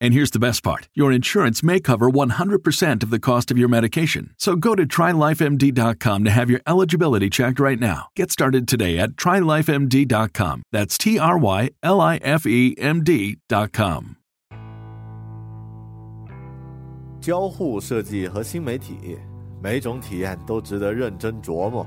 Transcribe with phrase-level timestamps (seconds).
[0.00, 3.68] And here's the best part your insurance may cover 100% of the cost of your
[3.68, 4.34] medication.
[4.36, 8.08] So go to trylifemd.com to have your eligibility checked right now.
[8.14, 10.62] Get started today at trylifemd.com.
[10.70, 14.16] That's T R Y L I F E M D.com.
[17.18, 19.18] 交互设计和新媒体，
[19.62, 21.84] 每种体验都值得认真琢磨。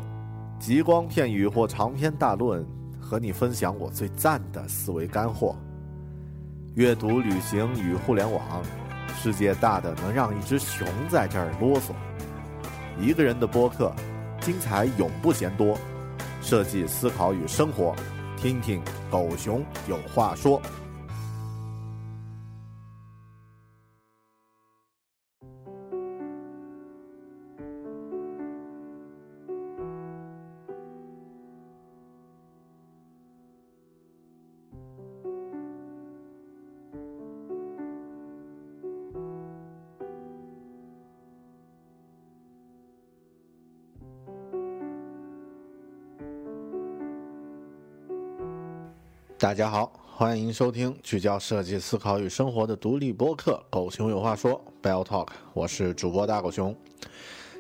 [0.60, 2.66] 极光片语或长篇大论，
[3.00, 5.56] 和你分享我最赞的思维干货。
[6.75, 8.61] 阅读、旅行与互联网，
[9.17, 11.93] 世界大的能让一只熊在这儿啰嗦。
[12.99, 13.95] 一个人的播客，
[14.41, 15.79] 精彩永不嫌多。
[16.43, 17.95] 设计、思考与生活，
[18.37, 20.61] 听听狗熊有话说。
[49.45, 56.75] 大家好，欢迎收听聚焦设计思考与生活的独立播客《狗熊有话说》（Bell Talk），我是主播大狗熊。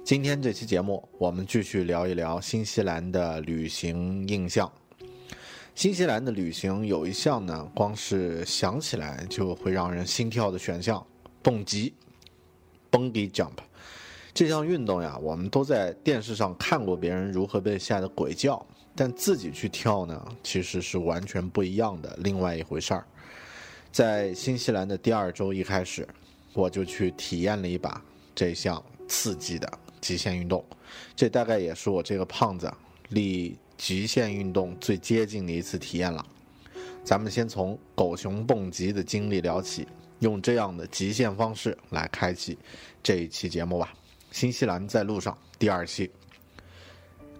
[0.02, 4.72] 今天这期节目，我们继续聊一聊新西兰的旅行印象。
[5.74, 11.06] 新西兰的旅行有一项呢，光是想起来就会让人心跳的选项——
[11.44, 11.92] 蹦极
[12.88, 13.58] b u n g Jump）。
[14.32, 18.66] 这项运动呀，我们都在电视上看过别人如何被吓得鬼叫。
[18.96, 23.04] 但自己去跳呢，其实是完全不一样的另外一回事儿。
[23.90, 26.06] 在新西兰的第二周一开始，
[26.52, 28.02] 我就去体验了一把
[28.34, 30.64] 这项刺激的极限运动。
[31.16, 32.72] 这大概也是我这个胖子
[33.08, 36.24] 离极限运动最接近的一次体验了。
[37.04, 39.86] 咱们先从狗熊蹦极的经历聊起，
[40.20, 42.56] 用这样的极限方式来开启
[43.02, 43.92] 这一期节目吧。
[44.30, 46.10] 新西兰在路上第二期，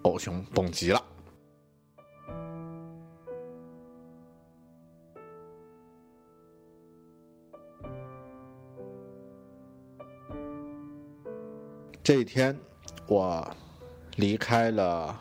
[0.03, 1.03] 狗熊蹦极了。
[12.05, 12.55] 这一天，
[13.07, 13.51] 我
[14.17, 15.19] 离开了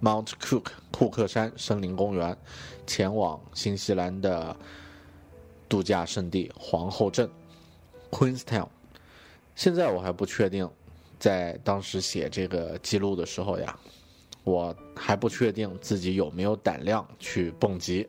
[0.00, 2.38] Mount Cook 库克山森林公园，
[2.86, 4.56] 前往新西兰的
[5.68, 7.28] 度假胜地皇后镇
[8.08, 8.68] Queenstown。
[9.56, 10.70] 现在我还不确定，
[11.18, 13.76] 在当时写这个记录的时候呀，
[14.44, 18.08] 我还不确定自己有没有胆量去蹦极。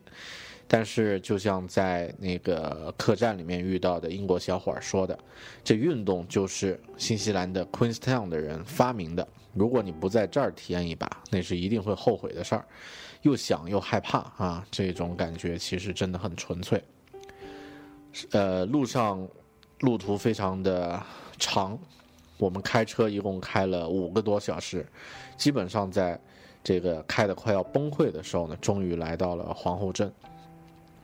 [0.72, 5.18] 但是，就像在那个客栈里面遇到的英国小伙儿说的，
[5.64, 9.28] 这运动就是新西兰的 Queenstown 的人发明的。
[9.56, 12.64] 如果你不在这儿体验一把，那是一定会后悔的事儿。
[13.24, 16.80] 又想又害怕啊，这种感觉其实真的很纯粹。
[18.30, 19.28] 呃，路上
[19.80, 21.02] 路途非常的
[21.40, 21.78] 长，
[22.38, 24.86] 我们开车一共开了五个多小时，
[25.36, 26.20] 基本上在
[26.64, 30.14] 这个开的快要崩溃的时候呢，终于来到了皇后镇。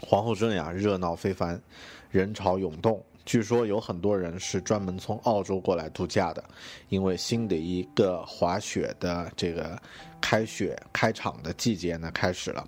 [0.01, 1.61] 皇后镇呀，热闹非凡，
[2.11, 3.03] 人潮涌动。
[3.25, 6.43] 据说有很多人是专门从澳洲过来度假的，
[6.89, 9.81] 因为新的一个滑雪的这个
[10.21, 12.63] 开雪开场的季节呢开始了，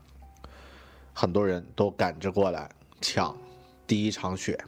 [1.13, 2.67] 很多人都赶着过来
[3.01, 3.37] 抢
[3.85, 4.59] 第一场雪，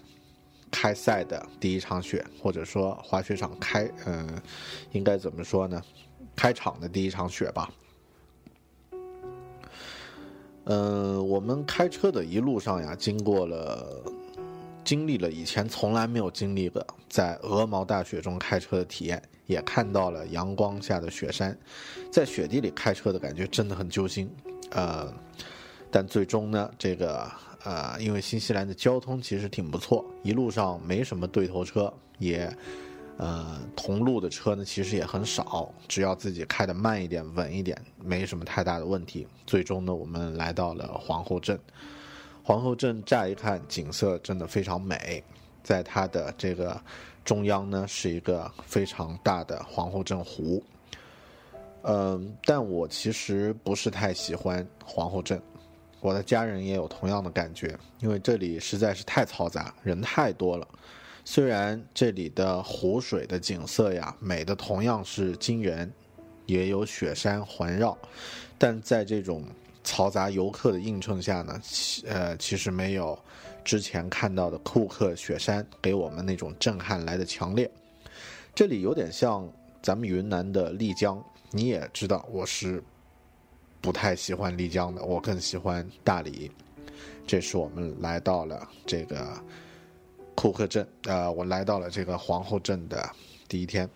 [0.69, 4.39] 开赛的第一场雪，或者说滑雪场开，嗯，
[4.91, 5.81] 应该怎么说呢？
[6.35, 7.67] 开场的第一场雪吧。
[10.65, 14.03] 嗯，我们开车的一路上呀，经过了，
[14.83, 21.57] 经历了以前从来没有经历的在鹅毛大雪中开车的体验，也看到了阳光下的雪山，
[22.11, 24.29] 在雪地里开车的感觉真的很揪心。
[24.71, 25.11] 呃，
[25.89, 27.27] 但最终呢，这个
[27.63, 32.55] 呃，因为新西兰的交通其实挺不错，一路上没什么对头车，也。
[33.19, 39.27] 呃，同路的车呢，其实也很少，只要自己开的慢一点、稳一点，没什么太大的问题。
[39.45, 41.59] 最终呢，我们来到了皇后镇。
[42.41, 45.21] 皇后镇乍一看景色真的非常美，
[45.61, 46.81] 在它的这个
[47.25, 50.63] 中央呢是一个非常大的皇后镇湖。
[51.81, 55.41] 嗯，但我其实不是太喜欢皇后镇，
[55.99, 60.65] 我的家人也有同样的感觉，因为这里实在是太嘈杂，人太多了。
[61.31, 65.93] 虽然这里的湖水的景色呀美的同样是惊人，
[66.47, 67.95] 也有雪山环绕，
[68.57, 69.45] 但在这种
[69.83, 71.61] 嘈杂游客的映衬下呢，
[72.07, 73.15] 呃，其实没有
[73.63, 77.69] 之前看到的库克雪山给我们那种震撼来的强烈。
[78.55, 79.47] 这里有点像
[79.83, 81.23] 咱们云南的丽江。
[81.51, 82.83] 你也知道我是
[83.79, 86.49] 不太喜欢丽江的，我更喜欢大理。
[87.27, 89.39] 这是我们来到了这个
[90.39, 93.11] 库克镇，呃，我来到了这个皇后镇的
[93.49, 93.89] 第一天。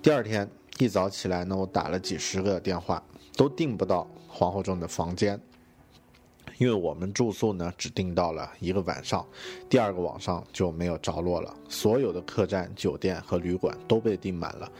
[0.00, 0.48] 第二天
[0.78, 3.02] 一早起来呢，我打了几十个电话，
[3.36, 5.38] 都订不到皇后镇的房间。
[6.56, 9.22] 因为我们住宿呢只订到了一个晚上，
[9.68, 11.54] 第二个晚上就没有着落了。
[11.68, 14.72] 所有的客栈、酒店和旅馆都被订满了，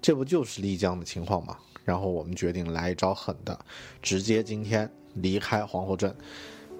[0.00, 1.58] 这不就是丽江的情况吗？
[1.84, 3.58] 然后我们决定来一招狠的，
[4.00, 6.14] 直接今天离开皇后镇，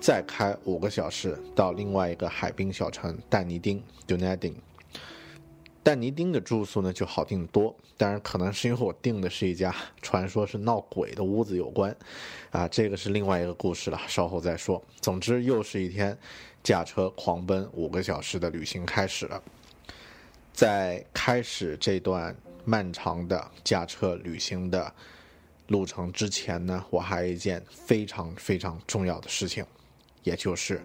[0.04, 4.52] 再开五个小时到另外一个海滨小城但尼丁 （Dunedin）。
[5.82, 11.96] 但尼丁的住宿呢就好订多，当然可能是因为我订的是一家传说是闹鬼的屋子有关，
[12.50, 14.82] 啊，这个是另外一个故事了，稍后再说。
[15.00, 16.14] 总之又是一天
[16.62, 19.42] 驾车狂奔五个小时的旅行开始了。
[20.52, 22.36] 在开始这段
[22.66, 24.92] 漫长的驾车旅行的
[25.68, 29.64] 路程之前呢，我还有一件非常非常重要的事情，
[30.24, 30.82] 也就是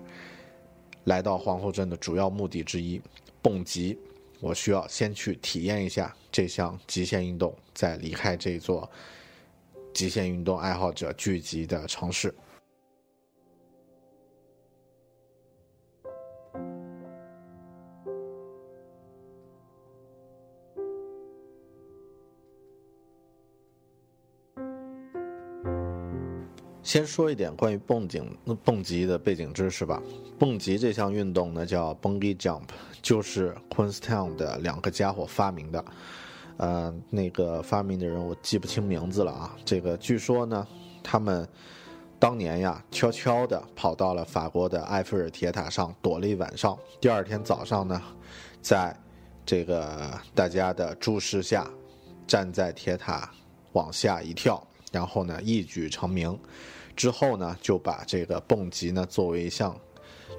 [1.06, 3.02] 来到皇后镇的主要目的之一——
[3.42, 3.98] 蹦极。
[4.40, 8.90] 我需要先去体验一下这项极限运动，再离开这座
[9.94, 12.34] 极限运动爱好者聚集的城市。
[26.90, 28.20] 先说一点关于蹦极
[28.66, 30.02] 蹦极的背景知识吧。
[30.40, 32.64] 蹦极这项运动呢，叫 Bungee Jump，
[33.00, 35.86] 就是 Queenstown 的两个家伙发明的。
[36.58, 39.56] 呃，那个发明的人我记不清名字了啊。
[39.64, 40.68] 这个据说呢，
[41.04, 41.48] 他们
[42.18, 46.76] 当年呀，悄悄地跑到了法国的埃菲尔铁塔上躲了一晚上。
[47.00, 48.02] 第二天早上呢，
[48.64, 49.00] 在
[49.46, 51.70] 这个大家的注视下，
[52.26, 53.30] 站在铁塔
[53.74, 56.36] 往下一跳，然后呢，一举成名。
[57.00, 59.74] 之后呢，就把这个蹦极呢作为一项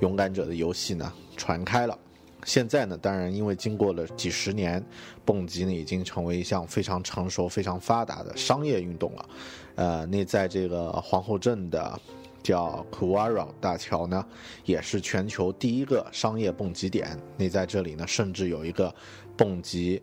[0.03, 1.99] 勇敢者的游戏呢传开了。
[2.45, 4.85] 现在呢，当然因为经过了几十年，
[5.25, 9.29] 蹦极呢已经成为一项非常成熟、非常发达的商业运动了。
[9.77, 11.99] 呃，那在这个皇后镇的
[12.43, 14.23] 叫 k u w a r a 大桥呢，
[14.67, 17.19] 也是全球第一个商业蹦极点。
[17.39, 18.95] 那在这里呢，甚至有一个
[19.35, 19.99] 蹦极，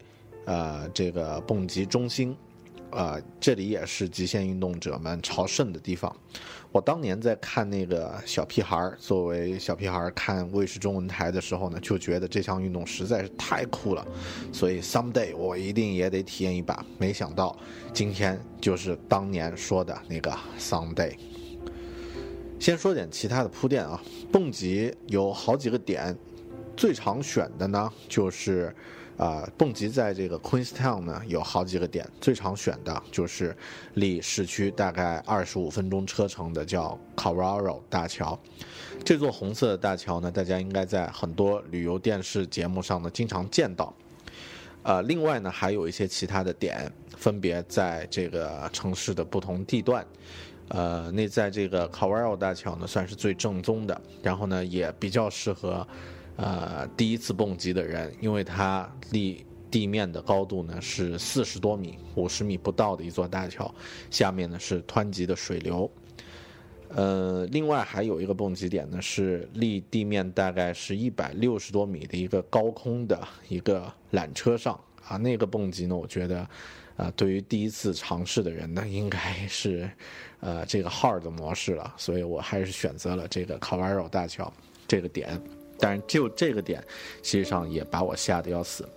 [0.46, 2.36] 呃，这个蹦极中心。
[2.92, 6.16] 呃，这里也是极限运动者们朝圣的地方。
[6.72, 14.06] 我当年在看那个小屁孩儿，作为小屁孩儿看卫视中文台的时候呢，就觉得这项运动实在是太酷了，
[14.54, 16.86] 所以 someday 我一定也得体验一把。
[16.98, 17.58] 没想到
[17.94, 21.14] 今天就是当年说的那个 someday。
[22.60, 24.02] 先说点其他的铺垫啊，
[24.32, 26.16] 蹦极有好几个点，
[26.76, 28.74] 最常选的呢就是。
[29.18, 33.56] 啊，蹦极在这个 Queenstown 呢有好几个点，最常选的就是
[33.96, 38.40] 离市区大概二十五分钟车程的叫 c a r a r o 大桥。
[39.04, 43.92] 这座红色的大桥呢，大家应该在很多旅游电视节目上呢经常见到。
[44.84, 50.06] 呃，另外呢还有一些其他的点，分别在这个城市的不同地段。
[50.68, 55.88] 呃，那在这个 c a r a r o 大桥呢算是最正宗的，然后呢也比较适合。
[56.38, 63.74] 呃，第一次蹦极的人，因为它离地面的高度呢是四十多米，五十米不到的一座大桥，
[64.10, 65.92] 下面呢是湍急的水流。
[66.90, 76.48] 呃，另外还有一个蹦极点呢，是离地面大概是一百六十多米的一个高空的一个缆车上啊，那个蹦极呢，我觉得，
[76.96, 79.90] 啊，对于第一次尝试的人呢，应该是，
[80.40, 84.52] 呃，这个 hard 模式了，所以我还是选择了这个 c a v a r o 大桥
[84.88, 85.42] 这个点。
[85.80, 86.84] 但是就这个点，
[87.24, 88.88] 实际上也把我吓得要死。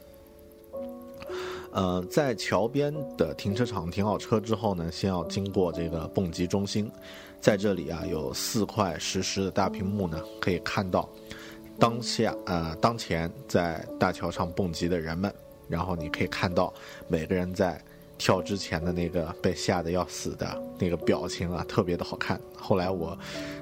[1.73, 6.91] 呃，在桥边的停车场停好车之后呢，先要经过这个蹦极中心，
[7.41, 11.09] 在这里啊有四块实时的大屏幕呢，可以看到
[11.79, 15.33] 当下呃当前在大桥上蹦极的人们，
[15.69, 16.75] 然后你可以看到
[17.07, 17.81] 每个人在
[18.21, 22.39] 跳之前的那个被吓得要死的那个表情啊，特别的好看。
[22.55, 23.19] 后来我，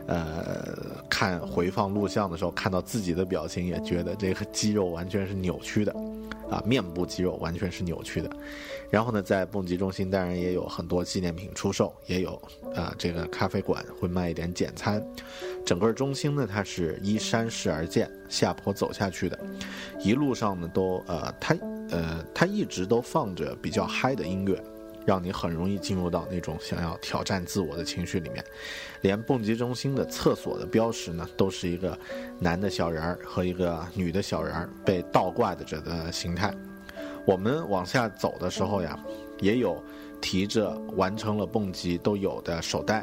[0.08, 0.76] 呃，
[1.08, 5.92] 看回放录像的时候，看到自己的表情，也觉得这个肌肉完全是扭曲的，
[6.50, 8.28] 啊，面部肌肉完全是扭曲的。
[8.90, 12.34] 然后呢，在蹦极中心当然也有很多纪念品出售，也有
[12.74, 15.00] 啊，这个咖啡馆会卖一点简餐。
[15.64, 19.38] 整个中心呢，它是依山势而建，下坡走下去的，
[20.00, 21.54] 一路上呢都呃，它
[21.90, 24.62] 呃，它一直都放着比较嗨的音乐。
[25.07, 28.45] 让你很容易进入到那种想要挑战自我的情绪里面，
[29.00, 31.99] 连蹦极中心的厕所的标识呢，都是一个
[32.38, 36.54] 男的小人儿和一个女的小人儿被倒挂的着的形态。
[37.25, 39.02] 我们往下走的时候呀，
[39.40, 39.83] 也有
[40.21, 43.02] 提着完成了蹦极都有的手袋，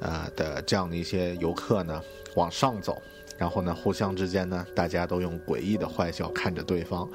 [0.00, 2.02] 呃的这样的一些游客呢
[2.34, 3.00] 往上走，
[3.36, 7.08] 然后呢互相之间呢，大家都用诡异的坏笑看着对方，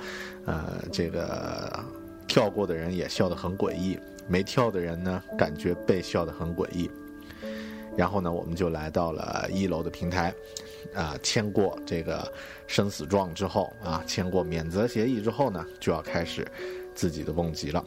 [0.45, 1.83] 呃，这个
[2.27, 3.97] 跳过的人也笑得很诡异。
[4.27, 6.89] 没跳的人呢，感觉被笑得很诡异。
[7.97, 10.33] 然后呢，我们就来到了一楼的平台，
[10.93, 12.31] 啊，签过这个
[12.67, 16.47] 生死状之后，啊，签过免责协议之后呢，就要开始
[16.93, 17.83] 自己的蹦极了。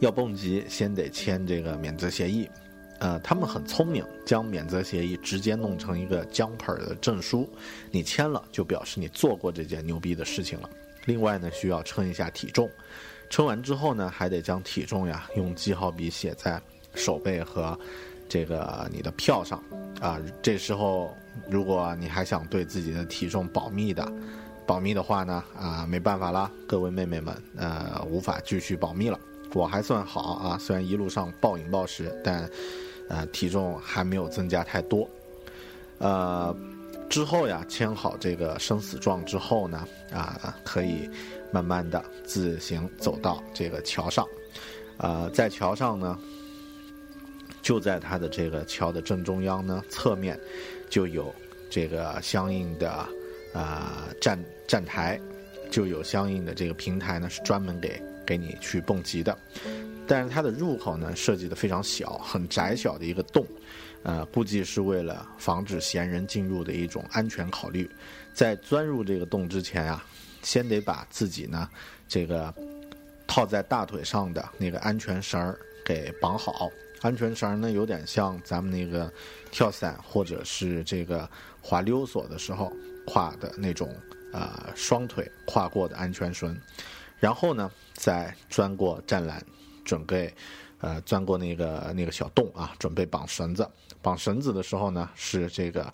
[0.00, 2.48] 要蹦极，先得签这个免责协议。
[3.00, 7.48] 呃，他们很聪明，将免责协议直接弄成一个 jumper 的证书，
[7.90, 10.70] 你签了就表示你做过这件牛逼的事情了。
[11.06, 12.70] 另外呢，需要称一下体重。
[13.30, 16.60] 称完之后呢，还得将体重呀用记号笔写在
[16.94, 17.78] 手背和
[18.28, 19.62] 这个你的票上
[20.00, 20.20] 啊。
[20.42, 21.16] 这时候，
[21.48, 24.12] 如果你还想对自己的体重保密的，
[24.66, 29.18] 保密的话呢，啊，没办法啦，各位妹妹们，呃，无法继续保密了。
[29.54, 32.48] 我还算好啊，虽然一路上暴饮暴食，但
[33.10, 35.06] 呃，体重还没有增加太多。
[35.98, 36.56] 呃，
[37.10, 41.10] 之后呀，签好这个生死状之后呢，啊，可以。
[41.52, 44.24] 慢慢的自行走到这个桥上，
[44.98, 46.16] 呃，在桥上呢，
[47.60, 50.38] 就在它的这个桥的正中央呢，侧面
[50.88, 51.34] 就有
[51.68, 53.04] 这个相应的
[53.52, 54.38] 啊站
[54.68, 55.20] 站台，
[55.72, 59.36] 就有相应的这个平台呢，是专门给给你去蹦极的。
[60.10, 63.46] 但是它的入口呢，设计的非常小，很窄小的一个洞，
[64.02, 67.88] 呃，估计是为了防止闲人进入的一种安全考虑。
[68.34, 70.04] 在钻入这个洞之前啊。
[70.42, 71.68] 先得把自己呢，
[72.08, 72.54] 这个
[73.26, 76.70] 套在大腿上的那个安全绳儿给绑好。
[77.02, 79.12] 安全绳呢，有点像咱们那个
[79.50, 81.28] 跳伞或者是这个
[81.60, 82.72] 滑溜索的时候
[83.06, 83.94] 跨的那种
[84.32, 86.58] 呃双腿跨过的安全绳。
[87.18, 89.44] 然后呢，再钻过栅栏，
[89.90, 90.32] 准备
[90.78, 93.68] 呃钻过那个那个小洞啊，准备绑绳子。
[94.00, 95.92] 绑绳子的时候呢，是这个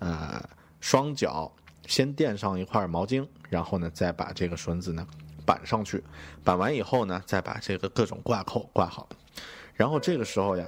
[0.00, 0.46] 呃
[0.80, 1.50] 双脚。
[1.86, 5.06] 先垫上一块毛巾，然后呢，再把这个绳子呢
[5.46, 6.04] 绑上去。
[6.44, 9.08] 绑完以后呢，再把这个各种挂扣挂好。
[9.72, 10.66] 然后这个时候呀，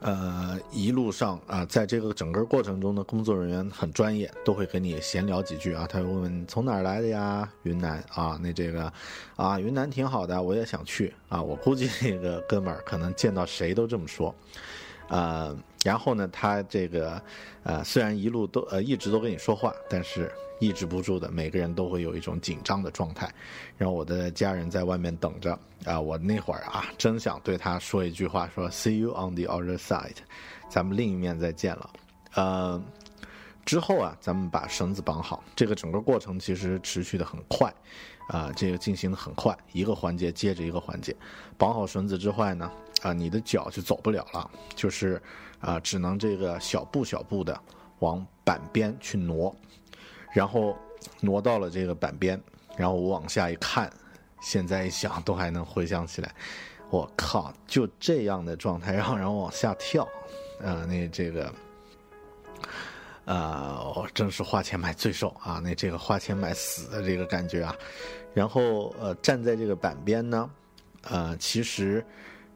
[0.00, 5.86] 呃，一路上啊，在这个整个过程中的工作人员很专业，都会跟你闲聊几句啊。
[5.88, 7.52] 他会问问从哪儿来的呀？
[7.64, 8.92] 云南啊，那这个
[9.34, 11.42] 啊，云南挺好的，我也想去啊。
[11.42, 14.34] 我估计那个哥们儿可能见到谁都这么说。
[15.08, 17.22] 啊，然后呢，他这个，
[17.62, 23.32] 呃，虽然一路都呃一直都跟你说话，但是抑制不住的，每个人都会有一种紧张的状态。
[23.76, 30.16] 然后我的家人在外面等着啊，我那会儿啊，真想对他说一句话，说 “See you on the other side”，
[30.68, 31.90] 咱们另一面再见了。
[32.34, 32.82] 呃，
[33.64, 37.72] 之后啊，咱们把绳子绑好，这个整个过程其实持续的很快，
[38.28, 41.14] 啊，这个进行的很快，一个环节接着一个环节。
[41.56, 42.70] 绑好绳子之后呢？
[43.02, 45.22] 啊，你的脚就走不了了，就是
[45.60, 47.58] 啊，只能这个小步小步的
[47.98, 49.54] 往板边去挪，
[50.32, 50.76] 然后
[51.20, 52.40] 挪到了这个板边，
[52.76, 53.92] 然后我往下一看，
[54.40, 56.32] 现在一想都还能回想起来，
[56.90, 60.04] 我靠，就这样的状态让人往下跳，
[60.62, 61.52] 啊，那这个，
[63.24, 67.74] 呃，我真是花钱买罪受啊，那这个花钱买死的这个感觉啊，
[68.32, 70.48] 然后呃，站在这个板边呢，
[71.02, 72.04] 呃，其实。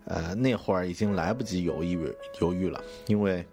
[0.05, 3.47] 呃，那会儿已经来不及犹豫犹豫了，因为，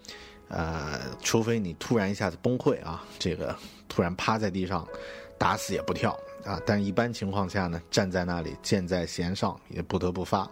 [0.47, 3.55] 呃，除非你突然一下子崩溃啊，这个
[3.87, 4.87] 突然趴在地上，
[5.37, 6.11] 打死也不跳
[6.43, 6.59] 啊。
[6.65, 10.49] 但一般情况下呢，站在那里箭在弦上，也不得不发。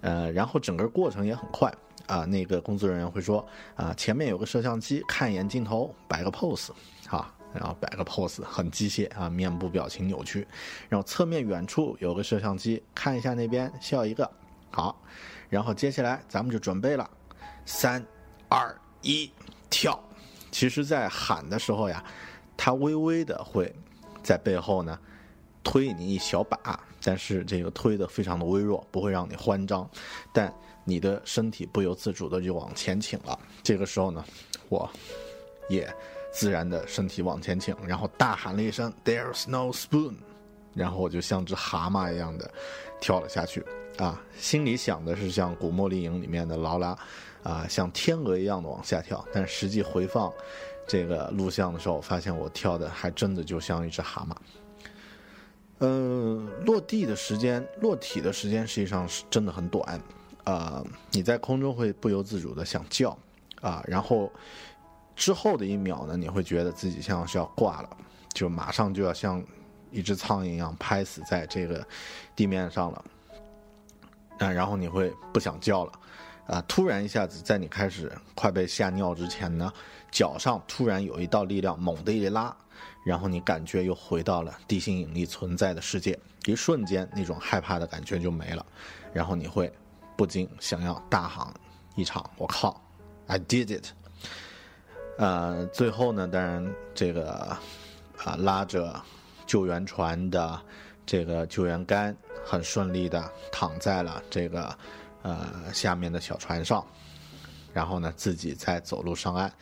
[0.00, 1.72] 呃，然后整个过程也很快
[2.06, 2.24] 啊。
[2.24, 3.44] 那个工作人员会说
[3.74, 6.70] 啊，前面有个摄像机，看一眼镜头，摆个 pose，
[7.08, 10.46] 哈，然后摆个 pose，很机械啊，面部表情扭曲。
[10.88, 14.30] 然后侧面远处有个摄像机，看一下那边，笑一个。
[14.72, 15.00] 好，
[15.48, 17.08] 然后接下来咱们就准备了，
[17.64, 18.04] 三、
[18.48, 19.30] 二、一，
[19.70, 20.02] 跳。
[20.50, 22.02] 其实，在喊的时候呀，
[22.56, 23.72] 他微微的会
[24.22, 24.98] 在背后呢，
[25.62, 29.88] 推你一小把，但是这个推的非常的微弱，不会让你慌张，
[30.32, 30.52] 但
[30.84, 33.38] 你的身体不由自主的就往前倾了。
[33.62, 34.24] 这个时候呢，
[34.68, 34.90] 我
[35.68, 35.90] 也
[36.32, 40.16] 自然的身体往前倾，然后大喊了一声 "There's no spoon"，
[40.74, 42.50] 然后我就像只蛤蟆一样的
[43.02, 43.62] 跳了下去。
[43.98, 46.96] 啊，心里想的是像《古墓丽影》里面的劳拉，
[47.42, 49.22] 啊，像天鹅一样的往下跳。
[49.30, 50.32] 但实际回放
[50.86, 54.34] 这个录像的时候，发现我跳的还真的就像一只蛤蟆。
[55.80, 60.00] 嗯，落地的时间、落体的时间实际上是真的很短。
[60.44, 63.16] 啊，你在空中会不由自主的想叫，
[63.60, 64.32] 啊，然后
[65.14, 67.96] 之后的一秒呢，你会觉得自己像是要挂了，
[68.32, 69.44] 就马上就要像
[69.92, 71.86] 一只苍蝇一样拍死在这个
[72.34, 73.04] 地面上了。
[74.38, 75.92] 啊，然后你会不想叫了，
[76.46, 79.72] 啊，突然一下子在你开始快被吓尿之前呢，
[80.10, 82.56] 脚上突然有一道力量猛地一拉，
[83.04, 88.66] 然后你感觉又回到了地心引力存在的世界，一瞬间那种害怕的感觉就没了，
[89.12, 89.72] 然后你会
[90.16, 91.46] 不禁想要大喊
[91.94, 92.82] 一场：“我靠
[93.28, 93.90] ，I did it！”
[95.18, 97.56] 呃，最后呢，当然这个
[98.24, 99.00] 啊拉着
[99.52, 100.58] 救援船的
[101.04, 102.16] 这个救援杆。
[102.44, 104.76] 很顺利的躺在了这个，
[105.22, 106.84] 呃下面的小船上，
[107.72, 109.52] 然后呢自己再走路上岸，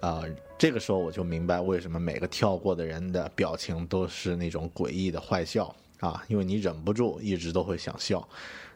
[0.00, 0.24] 呃
[0.56, 8.26] 这个时候我就明白为什么每个跳过的人的表情都是那种诡异的坏笑啊，因为你忍不住一直都会想笑，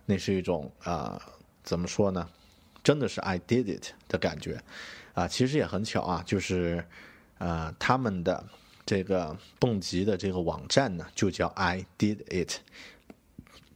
[0.05, 1.19] 那是一种啊
[1.63, 2.29] 怎么说呢，
[2.85, 4.61] 真的是 I did it 的感觉，
[5.15, 6.85] 啊其实也很巧啊，就是
[7.39, 8.45] 呃他们的
[8.87, 12.61] 这个蹦极的这个网站呢就叫 I did it。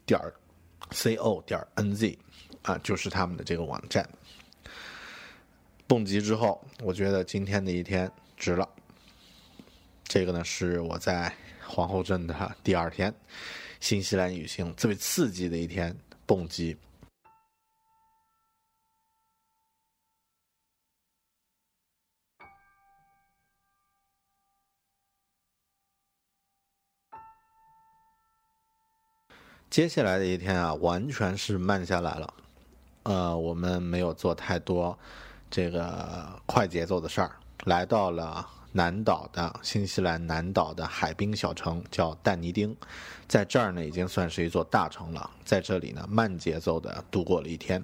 [0.07, 0.19] 点
[0.93, 2.19] c o 点 n z
[2.63, 4.09] 啊，就是他们的这个网站。
[5.87, 8.69] 蹦极之后，我觉得今天的一天值了。
[10.05, 11.33] 这个呢，是我在
[11.67, 13.13] 皇后镇的第二天，
[13.81, 16.77] 新西兰旅行最刺激的一天——蹦极。
[29.71, 32.35] 接下来的一天啊，完全是慢下来了。
[33.05, 34.99] 呃，我们没有做太多
[35.49, 37.31] 这个快节奏的事儿，
[37.67, 42.77] 来到了南岛的新西兰南岛的海滨小城，叫但尼丁。
[43.29, 45.31] 在这儿呢，已经算是一座大城了。
[45.45, 47.81] 在这里呢，慢节奏的度过了一天，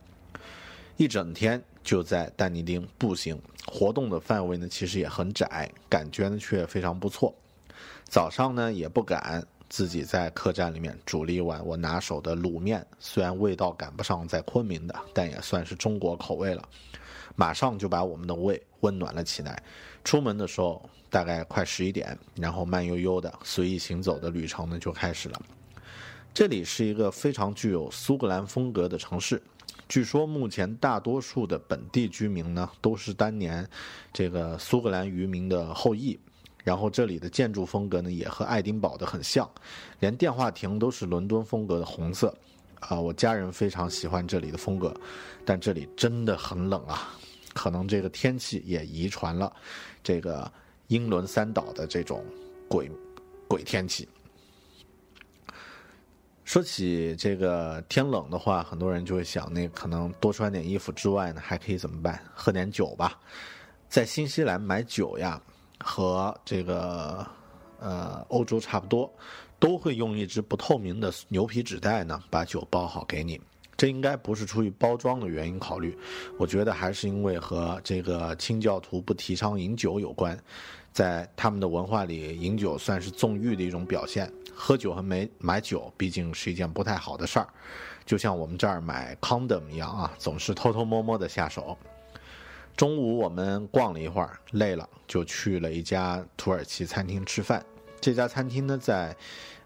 [0.96, 7.32] 一整天就在但尼丁步行，活动的范围呢其实也很窄，感觉呢却非常不错。
[8.06, 9.46] 早上呢也不赶。
[9.68, 16.62] 自己在客栈里面煮了一碗我拿手的卤面，虽然味道赶不上在昆明的，但也算是中国口味了。
[17.34, 19.62] 马上就把我们的胃温暖了起来。
[20.04, 25.42] 出门的时候大概快十一点，然后慢悠悠的随意行走的旅程呢就开始了。
[26.32, 29.42] 这里是一个非常具有苏格兰风格的城市，
[29.88, 33.68] 据说目前大多数的本地居民呢都是当年
[34.12, 36.18] 这个苏格兰渔民的后裔。
[36.66, 39.48] 然后这里的建筑风格呢，也和爱丁堡的很像，
[40.00, 42.36] 连电话亭都是伦敦风格的红色，
[42.80, 44.92] 啊，我家人非常喜欢这里的风格，
[45.44, 47.14] 但这里真的很冷啊，
[47.54, 49.54] 可能这个天气也遗传了
[50.02, 50.50] 这个
[50.88, 52.24] 英伦三岛的这种
[52.68, 52.90] 鬼
[53.46, 54.08] 鬼天气。
[56.42, 62.20] 说起这个天冷的话，很多人就会想，那可能多穿点衣服之外呢，还可以怎么办？
[62.34, 63.16] 喝点酒吧，
[63.88, 65.40] 在新西兰买酒呀。
[65.88, 67.24] 和这个
[67.78, 69.08] 呃欧洲差不多，
[69.60, 73.40] 都会用一只不透明的牛皮纸袋呢，把酒包好给你。
[73.76, 75.96] 这应该不是出于包装的原因考虑，
[76.38, 80.36] 我觉得还是因为和这个清教徒不提倡饮酒有关。
[80.92, 87.46] 在他们的文化里，饮酒算是纵欲的一种表现，喝酒和没买酒毕竟是一件不太好的事儿。
[88.06, 91.76] 就像我们这儿买 condom 一样啊，总是偷偷摸摸的下手。
[92.76, 97.64] 中午我们逛了一会儿，累了就去了一家土耳其餐厅吃饭。
[98.02, 99.16] 这家餐厅呢，在，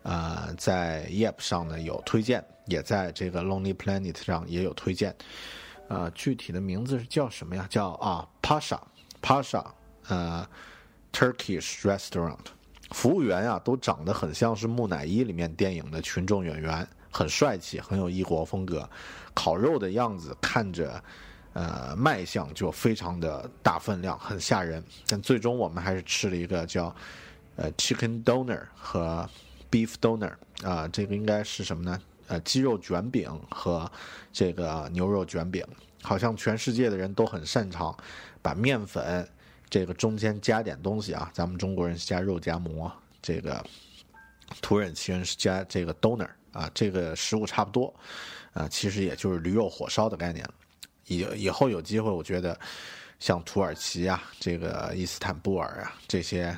[0.04, 5.12] 呃，在 Yep 上呢有推荐，也在这个 Lonely Planet 上也有推荐。
[5.88, 7.66] 呃，具体的名字是叫什么呀？
[7.68, 9.64] 叫啊 Pasha，Pasha，
[10.06, 10.46] 呃
[11.12, 12.46] ，Turkish Restaurant。
[12.92, 18.88] 服务员呀，都长得很像是木乃伊里面电影的群众演员，很帅气，很有异国风格。
[19.34, 21.02] 烤肉的样子看着。
[21.52, 24.82] 呃，卖相就非常的大分量，很吓人。
[25.08, 26.94] 但最终我们还是吃了一个叫
[27.56, 29.28] 呃 chicken doner 和
[29.70, 30.32] beef doner
[30.62, 32.00] 啊，这个应该是什么呢？
[32.28, 33.90] 呃，鸡肉卷饼和
[34.32, 35.64] 这个牛肉卷饼。
[36.02, 37.94] 好像全世界的人都很擅长
[38.40, 39.28] 把面粉
[39.68, 43.62] 这个中间加点东西啊，咱们中国人是加肉夹馍，这个
[44.62, 47.94] 土耳其人是加这个 doner 啊，这个食物差不多
[48.54, 50.48] 啊，其实也就是驴肉火烧的概念。
[51.10, 52.58] 以以后有机会，我觉得
[53.18, 56.56] 像土耳其啊，这个伊斯坦布尔啊这些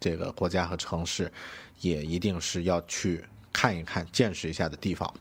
[0.00, 1.32] 这个国家和城市，
[1.80, 5.12] 也一定是要去看一看、见识一下的地方。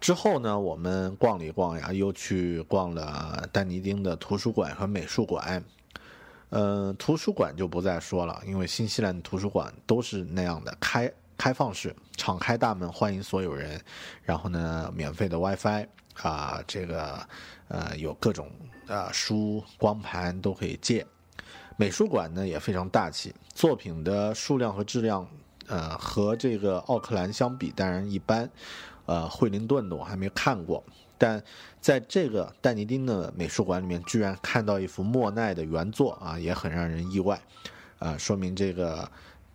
[0.00, 5.62] 之后呢，我们逛了一逛呀，又去逛了丹尼丁的图书馆和美术馆。
[6.50, 13.80] 嗯，图书馆就不再说了，因为新西兰的图书馆都是那样的开开放式，敞开大门欢迎所有人。
[14.22, 15.84] 然后呢，免费的 WiFi
[16.22, 17.26] 啊，这个
[17.68, 18.50] 呃有各种
[18.86, 21.06] 啊书光盘都可以借。
[21.76, 25.28] 美术馆呢也非常大气，作品的数量和质量
[25.66, 28.50] 呃和这个奥克兰相比当然一般。
[29.06, 30.82] 呃，惠灵顿的我还没看过，
[31.18, 31.44] 但
[31.78, 37.38] 在这个丹尼丁的美术馆里面，居然看到一幅莫奈的原作啊，也很让人意外，
[37.98, 39.06] 啊，说明这个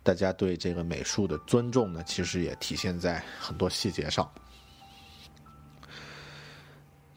[0.04, 4.30] 大家对这个美术的尊重呢，其实也体现在很多细节上。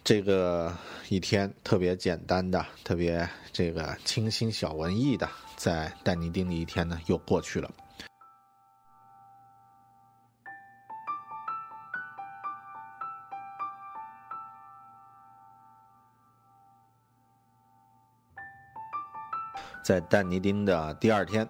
[0.03, 0.75] 这个
[1.07, 7.71] 一天特别简单的、特别这个清新小文艺的，在但尼丁的一天呢，又过去了。
[19.81, 21.47] 在但尼丁的第二天，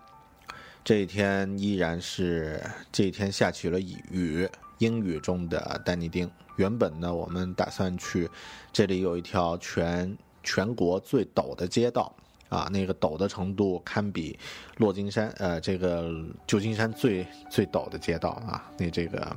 [0.84, 4.48] 这一天依然是这一天下起了雨，
[4.84, 6.30] 英语中的丹尼丁。
[6.58, 8.30] 原本呢，我们打算去
[8.72, 12.14] 这里有一条全全国最陡的街道
[12.50, 14.38] 啊，那个陡的程度堪比
[14.78, 16.14] 落金山，呃，这个
[16.46, 19.36] 旧金山最最陡的街道啊，那这个。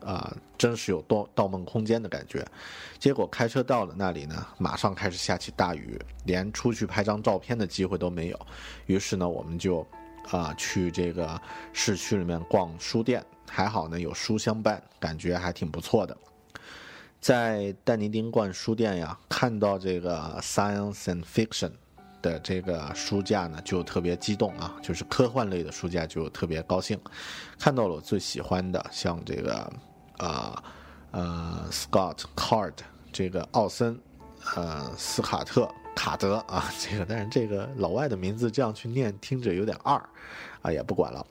[0.00, 2.46] 啊，真是有盗盗梦空间的感觉。
[3.00, 8.38] 结果开车到了那里呢，马上开始下起大雨，连出去拍张照片的机会都没有。
[8.86, 9.84] 于是呢，我们就
[10.30, 11.40] 啊去这个
[11.72, 16.16] 市区里面逛书店，还好呢有书相伴，感觉还挺不错的。
[17.20, 21.72] 在但尼丁逛书店呀，看到这个 Science and Fiction
[22.22, 26.98] 的这个书架呢，就特别激动啊，就是科幻类的书架就特别高兴。
[27.58, 29.72] 看到了我最喜欢的，像这个。
[30.18, 30.60] 啊，
[31.12, 32.72] 呃，Scott Card
[33.12, 33.96] 这个奥森，
[34.56, 40.00] 呃，斯卡特卡德啊，这个但是这个老外的名字这样去念，听着有点二，
[40.62, 41.26] 啊，也不管了。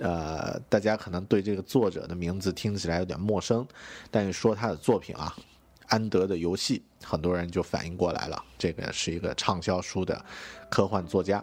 [0.00, 3.64] 呃，大家可能对这个作者的名字听起来有点陌生，
[4.10, 5.32] 但是说他的作品啊，
[5.86, 10.20] 《安德的游戏》，很多人就反应过来了，这个是一个畅销书的
[10.68, 11.40] 科幻作家。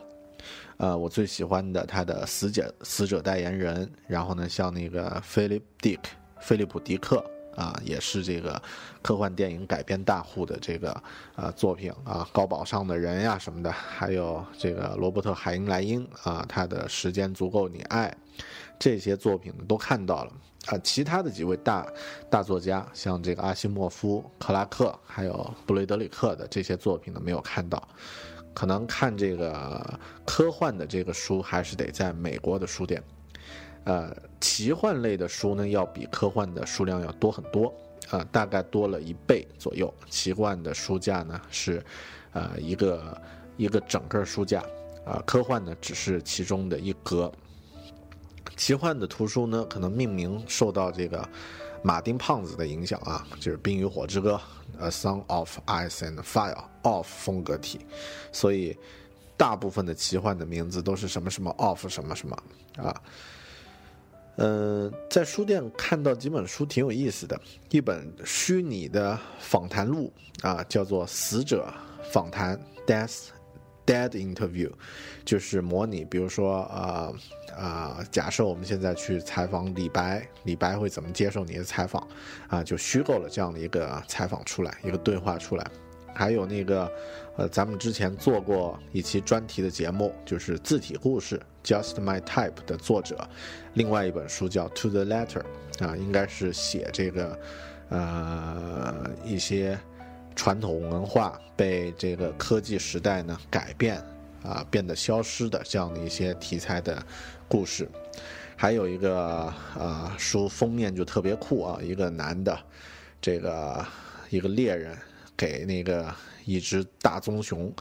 [0.76, 6.02] 呃，我最喜欢的他的《死者死者代言人》，然后呢，像那个 Philip Dick。
[6.42, 8.62] 菲利普·迪克啊，也是这个
[9.02, 10.91] 科幻电影改编大户的这个
[11.36, 18.15] 啊作品啊，高堡上的人呀什么的，还有这个罗伯特·海因莱因啊，他的时间足够你爱，
[18.78, 20.32] 这些作品都看到了
[20.68, 20.78] 啊。
[20.84, 21.88] 其他的几位大
[22.30, 27.82] 大作家，像这个阿西莫夫、克拉克，还有布雷德里克的这些作品呢，没有看到。
[28.54, 33.04] 可能看这个科幻的这个书，还是得在美国的书店。
[33.86, 37.74] 呃，奇幻类的书呢，要比科幻的数量要多很多，
[38.10, 39.91] 啊，大概多了一倍左右。
[40.10, 41.84] 奇幻的书架呢是，
[42.34, 43.21] 呃，一个
[43.58, 44.60] 一个整个书架，
[45.06, 47.32] 啊，科幻呢只是其中的一格。
[48.58, 51.28] 奇幻的图书呢，可能命名受到这个
[51.84, 54.41] 马丁胖子的影响啊，就是《冰与火之歌》
[54.84, 57.82] 《A Song of Ice and Fire）of 风格体，
[58.32, 58.76] 所以
[59.38, 62.43] 大部分的奇幻的名字都是什么什么 of 什么什么
[62.78, 63.00] 啊。
[64.38, 71.74] 嗯，在书店看到几本书挺有意思的，一本虚拟的访谈录啊，叫做《死者
[72.12, 73.28] 访谈》（Death
[73.86, 74.71] Dead Interview），
[75.24, 77.13] 就是模拟，比如说啊
[77.56, 82.06] 啊，假设我们现在去采访李白，李白会怎么接受你的采访
[82.50, 82.63] 啊？
[82.63, 85.65] 就虚构了这样的一个采访出来，一个对话出来。
[86.15, 86.89] 还有那个，
[87.36, 93.28] 呃，咱们之前做过一期专题的节目，就是字体故事，Just My Type 的作者，
[93.73, 95.43] 另外一本书叫 To the Letter，
[95.80, 97.39] 啊，应该是写这个，
[97.89, 99.78] 呃，一些
[100.36, 104.01] 传统文化被这个科技时代呢改变，
[104.41, 107.06] 啊，变得消失的这样的一些题材的
[107.49, 107.89] 故事。
[108.56, 112.58] 还有一个，呃，书封面就特别酷啊，一个男的，
[113.19, 113.86] 这个
[114.30, 114.97] 一个猎人。
[115.38, 116.13] 给那个
[116.45, 117.74] 一只大棕熊，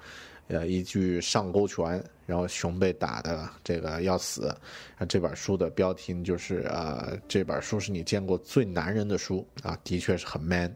[0.49, 4.49] 呃，一句上勾拳，然后熊被打的这个要死。
[4.97, 10.75] 啊，这本书的标题就是呃，这本书是你见过最男人的书啊，的确是很 man。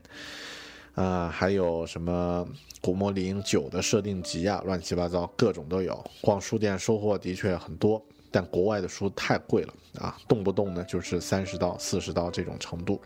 [0.95, 2.47] 啊，还有什么
[2.81, 6.05] 古莫林酒的设定集啊，乱七八糟，各种都有。
[6.21, 8.05] 逛书店收获的确很多。
[8.31, 13.01] 但国外的书太贵了啊，动不动呢就是三十刀、四十刀这种程度。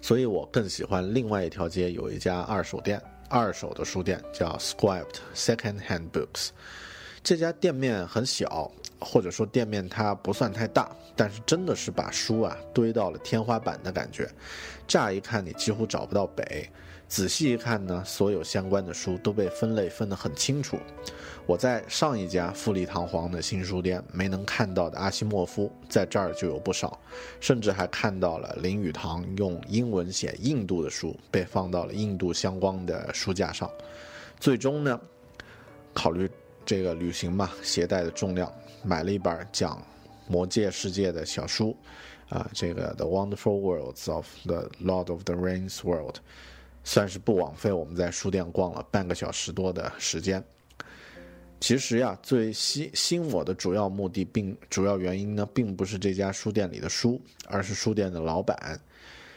[0.00, 6.48] 所以我更喜欢另外一条街有一家二手店，二手的书店叫 Scribed Second Hand Books。
[7.22, 14.28] 这家店面很小，或者说店面它不算太大，但是真的是把书啊堆到了天花板的感觉。
[14.86, 16.68] 乍一看你几乎找不到北，
[17.06, 20.78] 仔细一看呢，所有相关的书都被分类分得很清楚。
[21.46, 26.98] 我在上一家富丽堂皇的新书店没能看到的阿西莫夫，在这儿就有不少，
[27.40, 33.70] 甚至还看到了林语堂用英文写印度的书被放到了印度相关的书架上。
[34.38, 35.00] 最终呢，
[35.94, 36.28] 考虑。
[36.68, 38.52] 这个旅行嘛，携带的重量，
[38.84, 39.82] 买了一本讲
[40.26, 41.74] 魔界世界的小书，
[42.28, 46.16] 啊，这个《The Wonderful Worlds of the Lord of the Rings World》，
[46.84, 50.44] 算是不枉费我们在书店逛了半个小时多的时间。
[51.58, 58.78] 其实呀，最吸吸引我的主要目的，并主要原因呢，并不是这家书店里的书，而是书店的老板。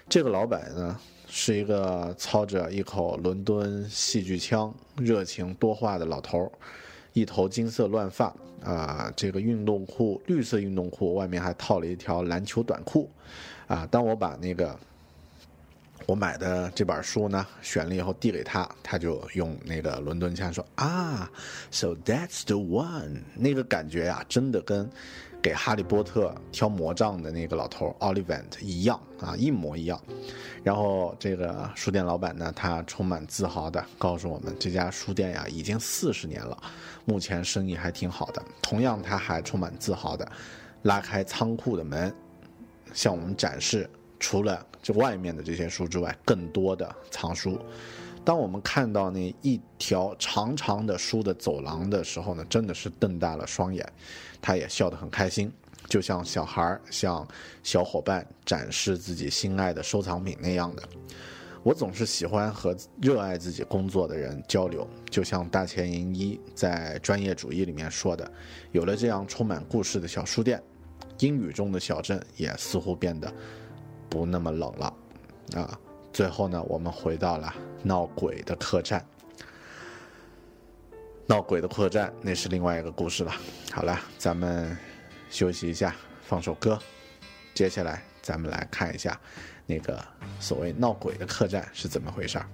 [0.09, 6.51] 这个老板呢，是一个操着一口伦敦戏剧腔、热情多话的老头儿。
[7.13, 13.09] 一头金色乱发啊，这个运动裤绿色运动裤外面还套了一条篮球短裤，
[13.67, 14.77] 啊，当我把那个
[16.05, 21.29] 我买的这本书呢选了以后递给他，他就用那个伦敦腔说啊
[21.69, 24.89] ，So that's the one，那个感觉呀，真的跟。
[25.41, 29.99] 给哈利波特挑魔杖的那个老头 Olivant 一样啊，一模一样。
[30.63, 36.55] 然后这个书店老板呢，他充满自豪的告诉我们，这家书店呀已经四十年了，
[37.05, 38.43] 目前生意还挺好的。
[38.61, 40.31] 同样，他还充满自豪的
[40.83, 42.13] 拉开仓库的门，
[42.93, 47.57] 向我们展示除了这外面的这些书之外，更多的藏书。
[48.23, 53.85] 当我们看到那一条长长的书的走廊的时候呢，真的是瞪大了双眼。
[54.39, 55.51] 他也笑得很开心，
[55.87, 57.27] 就像小孩儿向
[57.63, 60.83] 小伙伴展示自己心爱的收藏品那样的。
[61.63, 68.31] 我总是喜欢和热爱自己工作的人交流，就像大前研一在专业主义里面说的
[68.71, 70.61] ：“有了这样充满故事的小书店，
[71.19, 73.31] 英语中的小镇也似乎变得
[74.09, 74.93] 不那么冷了。”
[75.55, 75.79] 啊。
[76.13, 79.05] 最后呢，我们回到了闹鬼的客栈。
[81.25, 83.31] 闹鬼的客栈，那是另外一个故事了。
[83.71, 84.77] 好了，咱们
[85.29, 86.77] 休息一下，放首歌。
[87.53, 89.17] 接下来，咱们来看一下
[89.65, 89.97] 那个
[90.39, 92.45] 所谓闹鬼的客栈是怎么回事儿。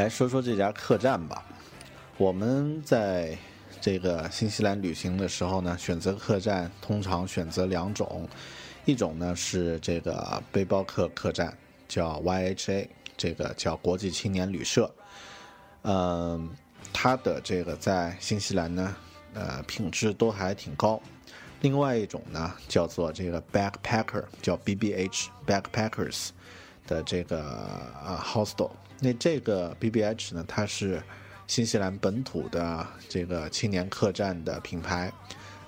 [0.00, 1.44] 来说说这家客栈吧。
[2.16, 3.36] 我们在
[3.82, 8.26] 这个新西兰旅行的时候呢，选择客栈通常选择两种，
[8.86, 11.54] 一种呢是这个背包客客栈，
[11.86, 14.90] 叫 YHA，这个叫国际青年旅社，
[15.82, 16.48] 嗯，
[16.94, 18.96] 它的这个在新西兰呢，
[19.34, 20.98] 呃，品质都还挺高。
[21.60, 26.30] 另外一种呢，叫做这个 backpacker，叫 B B H backpackers
[26.86, 28.70] 的这个啊 hostel。
[29.00, 31.02] 那这个 B B H 呢，它是
[31.46, 35.12] 新西兰本土的这个青年客栈的品牌，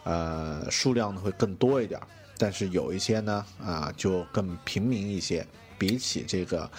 [0.04, 2.00] 呃，数量呢会更多一点。
[2.38, 5.46] 但是有一些呢，啊，就更平民一些，
[5.78, 6.70] 比起这个，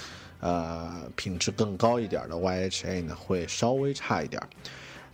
[0.41, 4.41] 呃，品质更高一点的 YHA 呢，会稍微差一点。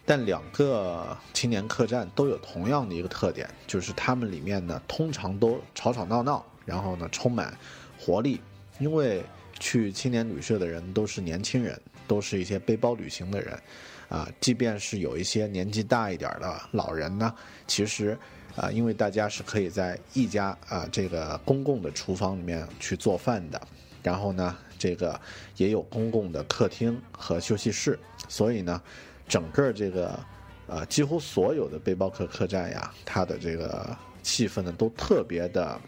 [0.06, 7.56] 但两个青年客栈都有同样的一个特点，就是他们里面呢，通常都吵吵闹闹，然后呢，充满
[8.00, 8.42] 活力。
[8.80, 9.24] 因为
[9.60, 13.60] 去青年旅社的人都是年轻人，都是一些背包旅行的人，
[14.08, 17.34] 啊，即便是有一些年纪大一点的老人呢，
[17.68, 18.18] 其实。
[18.56, 23.62] 啊，因为大家是可以在一家啊这个公共的厨房里面去做饭的，
[24.04, 25.18] 然后呢，这个
[25.56, 28.82] 也有公共的客厅和休息室，所以呢，
[29.30, 30.20] 整个这个
[30.68, 35.80] 呃几乎所有的背包客客栈呀，它的这个气氛呢都特别的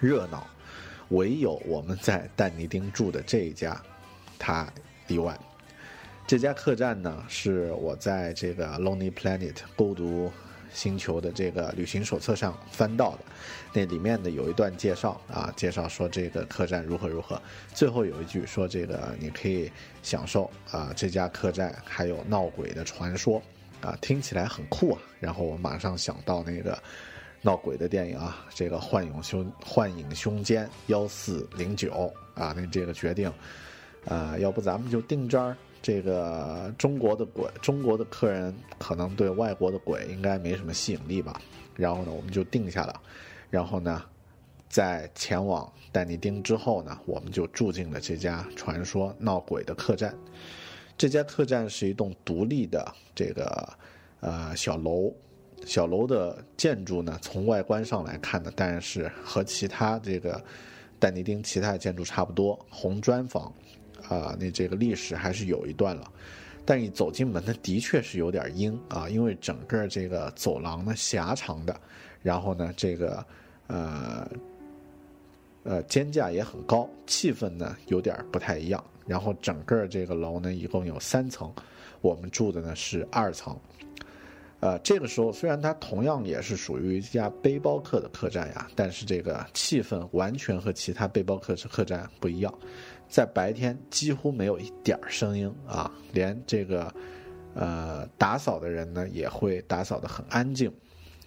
[0.00, 0.46] 热闹，
[1.10, 3.80] 唯有我们在但尼丁住的这一家，
[4.38, 4.66] 它
[5.06, 5.38] 例外。
[6.26, 10.32] 这家客栈呢是我在这个 Lonely Planet 孤独。
[10.72, 13.18] 星球的这个旅行手册上翻到的，
[13.72, 17.42] 那里面的有一段介绍啊，介绍说这个客栈如何如何。
[17.74, 19.68] 最后有一句说这个你可以
[20.00, 23.42] 享受啊，这家客栈还有闹鬼的传说
[23.80, 25.02] 啊，听起来很酷啊。
[25.18, 26.80] 然后我马上想到那个
[27.42, 33.32] 闹鬼的电影啊，这个幻影凶幻影凶间幺四零九啊，那这个决定
[34.06, 35.56] 啊，要不咱们就定这儿。
[35.82, 41.40] 这个中国的鬼，中国的客人可能对外国的鬼应该没什么吸引力吧。
[41.74, 43.00] 然后呢，我们就定下了。
[43.48, 44.04] 然后呢，
[44.68, 50.14] 在前往但尼丁之后呢，我们就住进了这家传说闹鬼的客栈。
[50.98, 53.68] 这家客栈是一栋独立的这个
[54.20, 55.10] 呃小楼，
[55.66, 60.42] 小楼的建筑呢，从外观上来看呢，当然是和其他这个
[60.98, 63.52] 但尼丁其他的建筑差不多，红砖房。
[64.08, 66.10] 啊，那这个历史还是有一段了，
[66.64, 71.80] 但你走进门呢，的确是有点阴啊，因为整个这个走廊呢狭长的，
[72.20, 73.24] 然后呢这个
[73.68, 74.28] 呃
[75.62, 78.82] 呃间架也很高，气氛呢有点不太一样。
[79.06, 81.52] 然后整个这个楼呢一共有三层，
[82.00, 83.56] 我们住的呢是二层。
[84.60, 92.52] 呃，这个时候虽然它同样也是属于一家背包客的客栈呀，但是这个气氛完全和其他背包客客栈不一样。
[93.08, 96.92] 在白天几乎没有一点声音啊，连这个，
[97.54, 100.70] 呃，打扫的人呢也会打扫的很安静。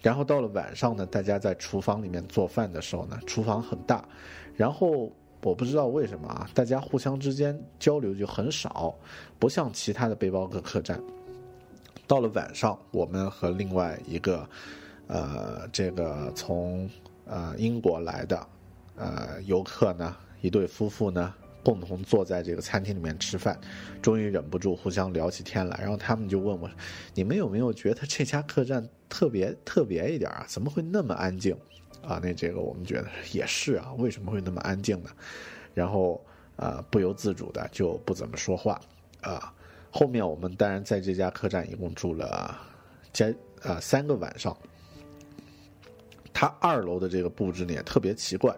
[0.00, 4.06] 然后到了晚上呢，大家在厨房里面做饭的时候呢，厨房很大，
[4.54, 8.96] 然后我不知道为什么啊，大家互相之间交流就很少，
[9.38, 11.02] 不像其他的背包客客栈。
[12.06, 14.48] 到了晚上，我们和另外一个，
[15.06, 16.88] 呃，这个从
[17.26, 18.46] 呃英国来的
[18.96, 21.34] 呃游客呢，一对夫妇呢。
[21.64, 23.58] 共同坐在这个餐厅里面吃饭，
[24.02, 25.78] 终于忍不住互相聊起天来。
[25.80, 26.68] 然后他们就问我
[27.16, 30.44] ：“你们有没有觉得这家客栈特别特别一点啊？
[30.46, 31.56] 怎么会那么安静？”
[32.06, 35.08] 啊，那这个我们觉得也是啊， 为什么会那么安静呢？
[35.72, 36.22] 然后
[36.56, 38.78] 啊，不由自主的就不怎么说话
[39.22, 39.50] 啊。
[39.96, 42.58] 后面我们当然在这家客栈一共住了
[43.12, 44.56] 加啊三个晚上。
[46.32, 48.52] 它二楼的这个布置呢也特别奇怪，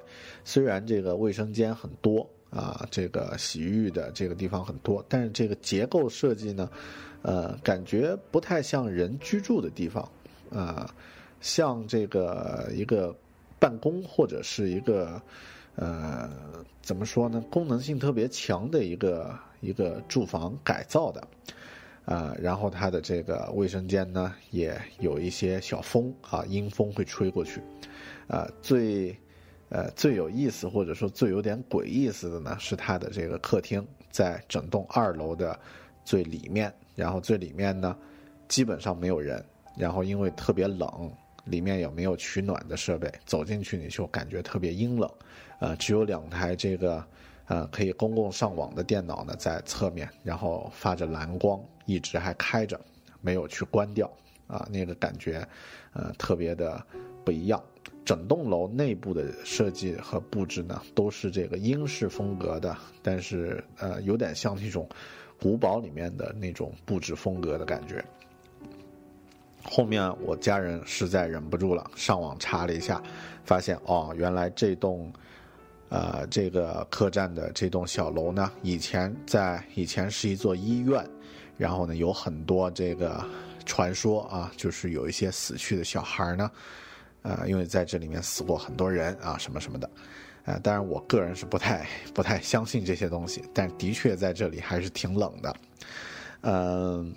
[0.45, 2.27] 虽然这个卫生间很多。
[2.49, 6.71] 啊，这个洗浴的这个地方很多，但是这个结构设计呢，
[7.21, 10.09] 呃，感觉不太像人居住的地方，
[10.51, 10.89] 啊，
[11.41, 13.15] 像这个一个
[13.59, 15.21] 办公或者是一个
[15.75, 16.31] 呃，
[16.81, 21.29] 怎么说呢，功能性特别强的一个一个住房改造的，
[22.05, 27.61] 啊，然后它的这个卫生间呢也有一些小风啊，阴风会吹过去，
[28.29, 29.17] 啊，最。
[29.69, 35.59] 呃，最有意思或者说最有点鬼意思的呢，是它的这个客厅在整栋二楼的
[36.05, 37.97] 最里面，然后最里面呢
[38.47, 39.45] 基本上没有人，
[39.77, 41.11] 然后因为特别冷，
[41.47, 45.11] 里面也没有取暖的设备，走进去你就感觉特别阴冷，
[45.59, 47.05] 呃，只有两台这个
[47.47, 52.81] 呃可以公共上网的电脑呢在侧面，然后发着蓝光，一直还开着，
[53.21, 54.11] 没有去关掉，
[54.47, 55.47] 啊，那个感觉
[55.93, 56.85] 呃特别的
[57.25, 57.63] 不一样。
[58.05, 64.89] 整栋楼内部的设计和布置呢，都是这个英式风格的，但是呃，有点像那种
[65.41, 68.05] 古堡里面的那种布置风格的感觉。
[69.65, 73.03] 后面我家人实在忍不住了，上网查了一下，
[73.45, 75.13] 发现哦，原来这栋
[75.89, 81.09] 呃，这个客栈的这栋小楼呢，以前在以前是一座医院，
[81.57, 83.25] 然后呢有很多这个
[83.65, 86.51] 传说啊，就是有一些死去的小孩呢，
[87.23, 89.91] 呃，因为在这里面死过很多人啊，什么什么的。
[90.45, 91.85] 啊，当然，我个人是不太
[92.15, 95.57] 不太相信这些东西，但的确在这里还是挺冷的，
[96.43, 97.13] 嗯，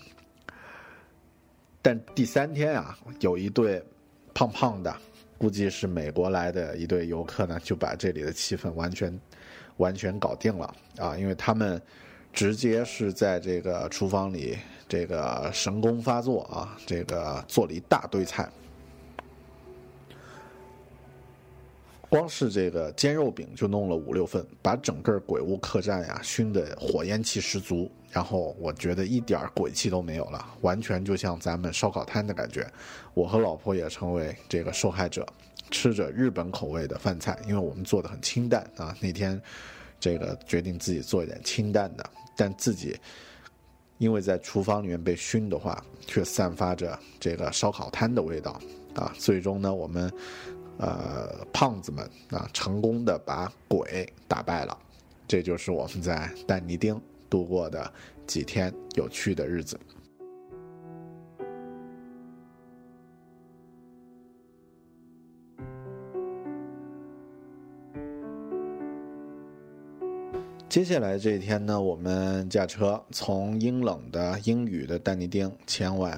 [1.80, 3.84] 但第三天啊，有一对
[4.34, 4.96] 胖胖的，
[5.40, 9.20] 估计是美国来的一对游客呢，就把这里的气氛完全
[9.78, 11.82] 完全搞定了啊，因为他们
[12.34, 18.50] 直接是在这个厨房里这个神功发作啊，这个做了一大堆菜。
[22.10, 27.90] 光是这个煎肉饼就弄了五六份，把整个鬼屋客栈呀熏得火焰气十足。
[28.10, 32.68] 然后我觉得一点鬼气都没有了，完全就像咱们烧烤摊的感觉。
[33.14, 35.24] 我和老婆也成为这个受害者，
[35.70, 38.98] 吃着日本口味的饭菜，因为我们做的很清淡啊。
[39.00, 39.40] 那天
[40.00, 42.04] 这个决定自己做一点清淡的，
[42.36, 42.98] 但自己
[44.00, 48.60] 因为在厨房里面被熏的话，却散发着这个烧烤摊的味道
[48.96, 49.14] 啊。
[49.20, 50.12] 最终呢，我们。
[50.80, 54.78] 呃，胖子们啊，成功的把鬼打败了，
[55.28, 57.00] 这就是我们在但尼丁
[57.30, 57.92] 度过的
[58.26, 59.78] 几天有趣的日子。
[70.70, 76.10] 接下来这一天呢，我们驾车从阴冷的阴雨的但尼丁前往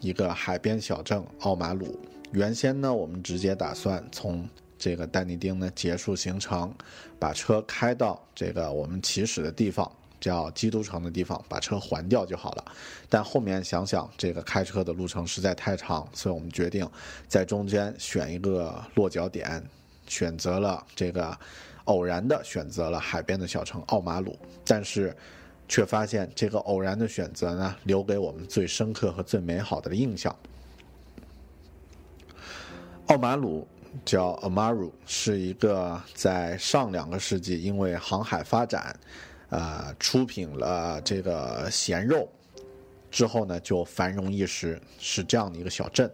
[0.00, 2.00] 一个海边小镇奥马鲁。
[2.32, 6.74] 原先呢，我们直接打算从这个丹尼丁呢结束行程，
[7.18, 12.64] 把车开到这个我们起始的地方，叫基督城的地方，把车还掉就好了。
[13.10, 16.88] 但后面想想，这个开车的路程实在太长，所以我们决定
[17.28, 19.62] 在中间选一个落脚点，
[20.06, 21.36] 选择了这个
[21.84, 25.14] 偶然的选择了海边的小城奥马鲁，但是
[25.68, 30.34] 却发现这个偶然的选择呢，留给我们最深刻和最美好的印象。
[33.06, 33.66] 奥马鲁
[34.04, 38.98] 叫 Amaru，是一个在上两个世纪因为航海发展，
[39.50, 42.26] 呃，出品了这个咸肉
[43.10, 46.10] 之后呢，就繁荣一时，是这样的一个小镇。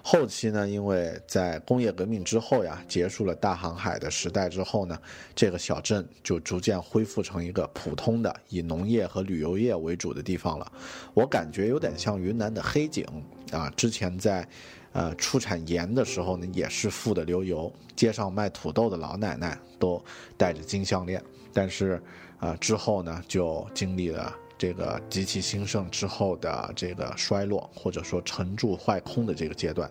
[0.00, 4.98] 后期呢，因为在工业革命之后呀，结束了大航海的时代之后呢，
[5.34, 10.72] 这个小镇就逐渐恢复成一个普通的以农业和旅游业为主的地方了。
[11.12, 13.04] 我感觉有点像云南的黑井
[13.50, 14.48] 啊，之前在。
[14.92, 17.72] 呃，出产盐的时候呢，也是富得流油。
[17.94, 20.02] 街上卖土豆的老奶奶都
[20.36, 21.22] 戴着金项链。
[21.52, 22.00] 但是，
[22.40, 29.90] 呃，之后呢，就经历了这个极其兴盛之后的这个衰落，或者说沉住坏空的这个阶段。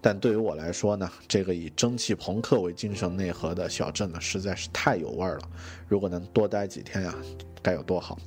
[0.00, 5.48] 但对于我来说呢，这个以蒸汽朋克为精神内核的小镇呢，实在是太有味儿了。
[5.88, 7.14] 如果能多待几天呀，
[7.62, 8.18] 该有多好！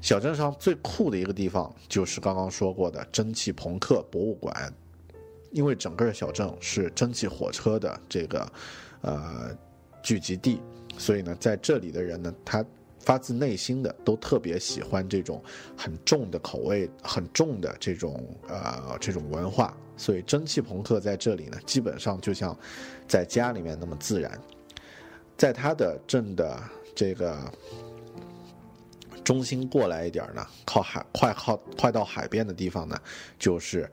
[0.00, 4.72] 小镇上最酷的一个地方就是刚刚说过的蒸汽朋克博物馆，
[5.50, 8.52] 因为整个小镇是蒸汽火车的这个
[9.02, 9.50] 呃
[10.02, 10.60] 聚集地，
[10.96, 12.64] 所以呢，在这里的人呢，他
[13.00, 15.42] 发自内心的都特别喜欢这种
[15.76, 22.56] 很重的口味、很重的这种呃这种文化，所以蒸汽朋克在这里呢，基本上就像
[23.08, 24.40] 在家里面那么自然，
[25.36, 26.62] 在他的镇的
[26.94, 27.36] 这个。
[29.28, 32.98] 中心过来一点呢，靠海快靠快到海边的地方呢，
[33.38, 33.86] 就是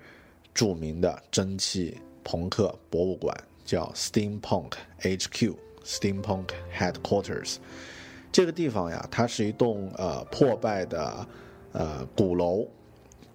[0.54, 4.72] 著名的蒸汽朋克博物馆，叫 Steampunk
[5.02, 7.58] HQ，Steampunk Headquarters。
[8.32, 11.28] 这个地方呀，它是一栋呃破败的
[11.74, 12.66] 呃古楼，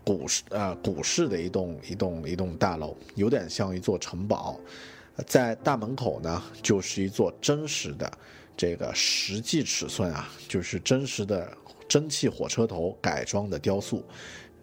[0.02, 4.58] 古式呃古式的一栋一栋一栋大楼，有点像一座城堡。
[5.26, 8.10] 在大门口呢，就是一座真实的
[8.56, 11.54] 这个实际尺寸啊，就是真实的。
[11.90, 14.04] 蒸汽火车头改装的雕塑，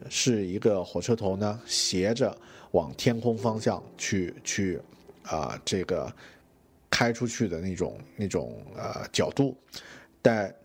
[0.10, 2.34] 是一个火车头呢，斜着
[2.72, 4.80] 往天空方向去去
[5.24, 6.10] 啊，这个
[6.90, 9.54] 开出去的那种那种呃角度，
[10.24, 10.56] 在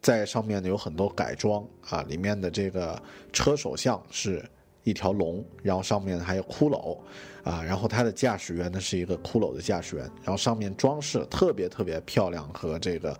[0.00, 3.02] 在上面呢有很多改装啊，里面的这个
[3.32, 4.48] 车手像是
[4.84, 6.96] 一条龙，然后上面还有骷髅
[7.42, 13.18] 啊，然后它的驾驶员呢是一个骷髅的驾驶员，然后上面装饰特别特别漂亮和这个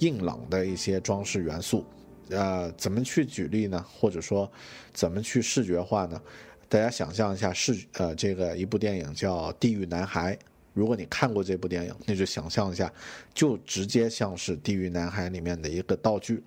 [0.00, 1.86] 硬朗的一些装饰元素。
[2.30, 3.84] 呃，怎么去举例呢？
[3.98, 4.50] 或者说，
[4.92, 6.20] 怎么去视觉化呢？
[6.68, 10.34] 大家想象一下，视呃，这个一部电影叫《地狱男孩》。
[10.74, 12.92] 如果你看过这部电影，那就想象一下，
[13.34, 16.42] 就直接像是《地狱男孩》里面的一个道具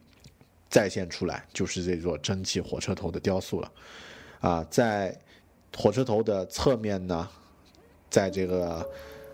[0.69, 3.71] 再现出来，就是这座蒸汽火车头的雕塑了。
[4.39, 5.17] 啊，在
[5.75, 7.27] 火车头的侧面呢，
[8.09, 8.89] 在这个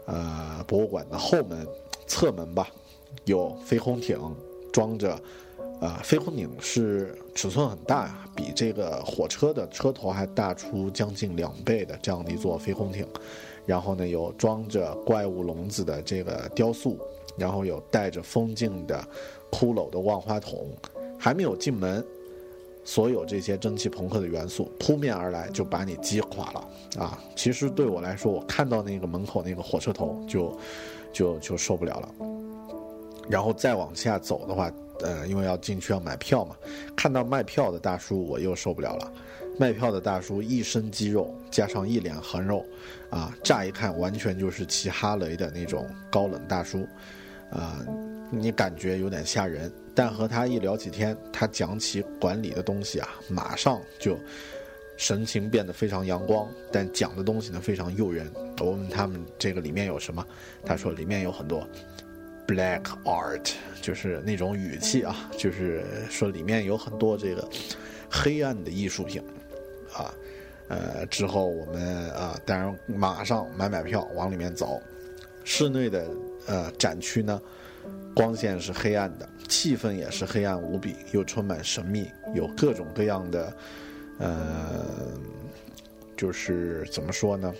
[0.05, 1.67] 呃博物馆的后门。
[2.09, 2.69] 侧门吧，
[3.25, 4.17] 有飞空艇
[4.71, 5.21] 装着，
[5.79, 13.05] 啊，飞空艇是尺寸很大呀，比这个火车的车头还大出将近两倍的这样的一座飞空艇。
[13.65, 16.97] 然后呢，有装着怪物笼子的这个雕塑，
[17.37, 19.05] 然后有带着风镜的
[19.51, 20.67] 骷髅的万花筒，
[21.19, 22.03] 还没有进门，
[22.85, 26.67] 所有这些蒸汽朋克的元素扑面而来，就把你击垮了
[26.97, 27.21] 啊！
[27.35, 30.57] 其实对我来说，我看到那个门口那个火车头就
[31.11, 32.09] 就就受不了了。
[33.29, 34.71] 然后再往下走的话，
[35.01, 36.55] 呃，因为要进去要买票嘛，
[36.95, 39.11] 看到卖票的大叔我又受不了了。
[39.59, 42.63] 卖票的大叔一身肌肉，加上一脸横肉，
[43.09, 46.87] 啊，乍一看完全就是骑哈雷的那种高冷大叔，
[47.49, 47.83] 啊，
[48.29, 49.71] 你感觉有点吓人。
[49.95, 54.15] 但和他一聊起天，他讲起管理的东西啊，马上就
[54.95, 58.31] 神情变得非常阳光，但讲的东西呢非常诱人。
[58.59, 60.23] 我问他们这个里面有什么，
[60.63, 61.67] 他说里面有很多
[62.47, 67.47] black art，就是那种语气啊，就是说里面有很多这个
[68.09, 69.21] 黑暗的艺术品。
[69.93, 70.13] 啊，
[70.67, 74.81] 呃，之后我们啊，当然马上买买票往里面走。
[75.43, 76.05] 室内的
[76.45, 77.41] 呃展区呢，
[78.13, 83.53] 光线是黑暗的，气氛也是黑暗无比，又充满神秘，有各种各样的，
[84.19, 84.85] 呃，
[86.17, 87.53] 就是怎么说呢？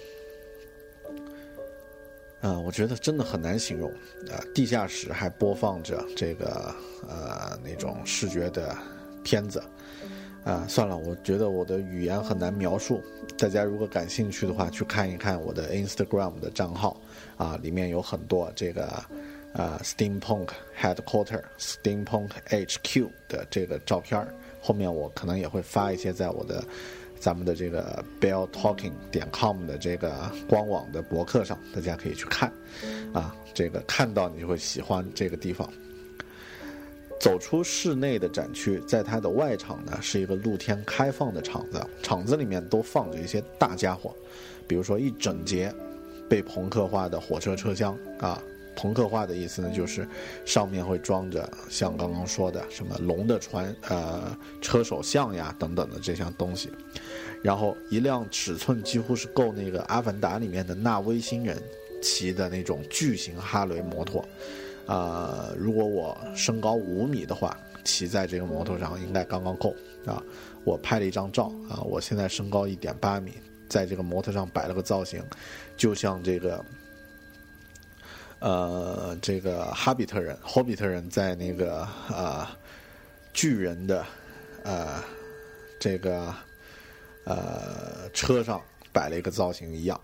[2.42, 3.90] 啊，我觉得真的很难形容。
[4.30, 6.74] 啊，地下室还播放着这个
[7.08, 8.76] 呃那种视觉的
[9.24, 9.62] 片子。
[10.44, 13.04] 啊，算了，我觉得我的语言很难描述。
[13.38, 16.96] 大家如果感兴趣的话，去看一看我的 Instagram 的账号，
[17.36, 18.88] 啊，里面有很多这个，
[19.52, 20.48] 呃，Steampunk
[20.80, 24.26] Headquarter、Steampunk HQ 的这个照片
[24.62, 26.64] 后面我可能也会发一些在我的
[27.20, 32.52] 咱们的这个 Bell Talking 点 com 的这个官网的博客上，大家可以去看。
[33.14, 35.68] 啊，这个看到你就会喜欢这个地方。
[37.20, 44.14] 走出室内的展区，在它的外场呢，是一个露天开放的场子，场子里面都放着一些大家伙，
[44.68, 45.74] 比如说一整节
[46.30, 48.40] 被朋克化的火车车厢啊，
[48.76, 50.08] 朋克化的意思呢，就是
[50.46, 56.70] 上面会装着像刚刚说的什么龙的船呃车手像呀等等的这项东西，
[57.48, 61.58] 然后一辆尺寸几乎是够那个阿凡达里面的纳威星人
[62.02, 64.22] 骑的那种巨型哈雷摩托。
[64.86, 69.74] 呃，如果我身高五米的话，骑在这个摩托上应该刚刚够
[70.06, 70.22] 啊。
[70.66, 73.32] 我拍了一张照啊，我现在身高一点八米，
[73.70, 75.24] 在这个摩托上摆了个造型，
[75.78, 76.66] 就像这个，
[78.40, 82.46] 呃，这个哈比特人、霍比特人在那个呃
[83.32, 84.06] 巨人的
[84.64, 85.02] 呃
[85.80, 86.36] 这个
[87.28, 88.62] 呃车上
[88.94, 90.00] 摆了一个造型一样。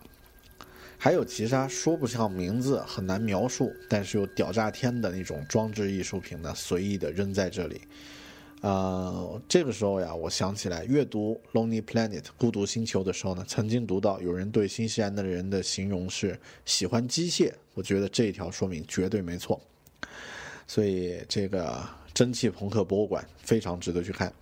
[0.98, 7.82] 还有其他说不上名字、很难描述，但是又屌炸天的那种装置艺术品呢，随意的扔在这里。
[8.62, 19.60] 呃，这个时候呀，我想起来阅读《Lonely Planet》孤独星球的时候呢，曾经读到有人对新西兰的人的形容是喜欢机械，我觉得这一条说明绝对没错。
[20.66, 24.34] 所以这个蒸汽朋克博物馆非常值得去看。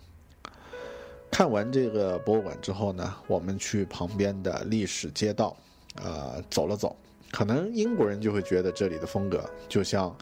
[1.31, 5.57] 看完这个博物馆之后呢，我们去旁边的历史街道。
[5.95, 6.95] 呃，走了走，
[7.31, 10.15] 可能英国人就会觉得这里的风格就像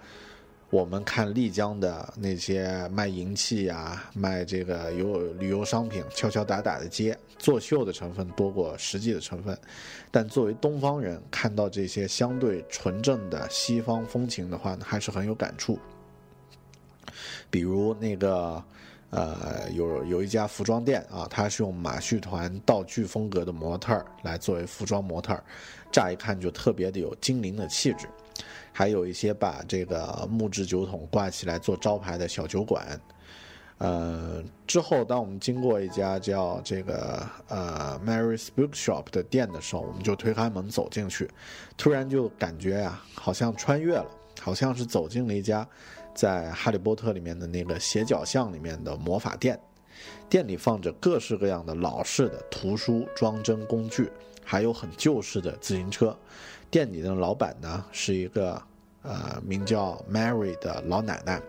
[0.71, 9.55] 我们看丽江的那些卖银器呀、卖这个游旅游商品、敲敲打打的街，作秀的成分多过实际的成分。
[10.09, 15.77] 但作为东方人，看到这些相对纯正的西方风情的话呢，还是很有感触。
[17.51, 18.63] 比如那个。
[19.11, 25.41] 呃，有有一家服装店啊，它是用马戏团道具风格的模特来作为服装模特，
[25.91, 28.07] 乍一看就特别的有精灵的气质。
[28.71, 32.99] 还有一些把这个木质酒桶挂起来做招牌的小酒馆。
[33.79, 41.29] 呃，之后当我们经过一家叫这个呃 Mary's Bookshop 的店的时候，我们就推开门走进去，
[41.77, 44.05] 突然就感觉呀，好像穿越了，
[44.41, 45.67] 好像是走进了一家。
[46.15, 49.57] 在《哈利波特》里面的那个斜角巷里面的魔法店，
[50.27, 54.11] 店里放着各式各样的老式的图书装帧工具，
[54.43, 56.17] 还有很旧式的自行车。
[56.69, 58.61] 店里的老板呢是一个
[59.01, 61.41] 呃名叫 Mary 的老奶奶，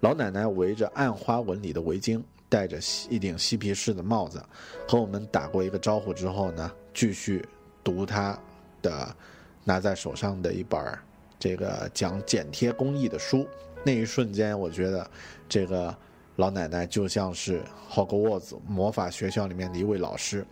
[0.00, 4.42] 老奶奶围着暗花纹理的围巾，戴着一顶嬉皮士的帽子，
[4.88, 7.46] 和我们打过一个招呼之后呢，继续
[7.84, 8.36] 读她
[8.80, 9.14] 的
[9.62, 10.98] 拿在手上的一本
[11.42, 13.48] 这个讲剪贴工艺的书。
[13.84, 15.04] 那一瞬间，我觉得
[15.48, 15.92] 这个
[16.36, 20.46] 老奶奶就像是霍格沃兹魔法学校里面的一位老师。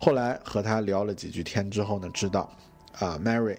[0.00, 2.50] 后来和她聊了几句天之后呢，知道
[2.98, 3.56] 啊，Mary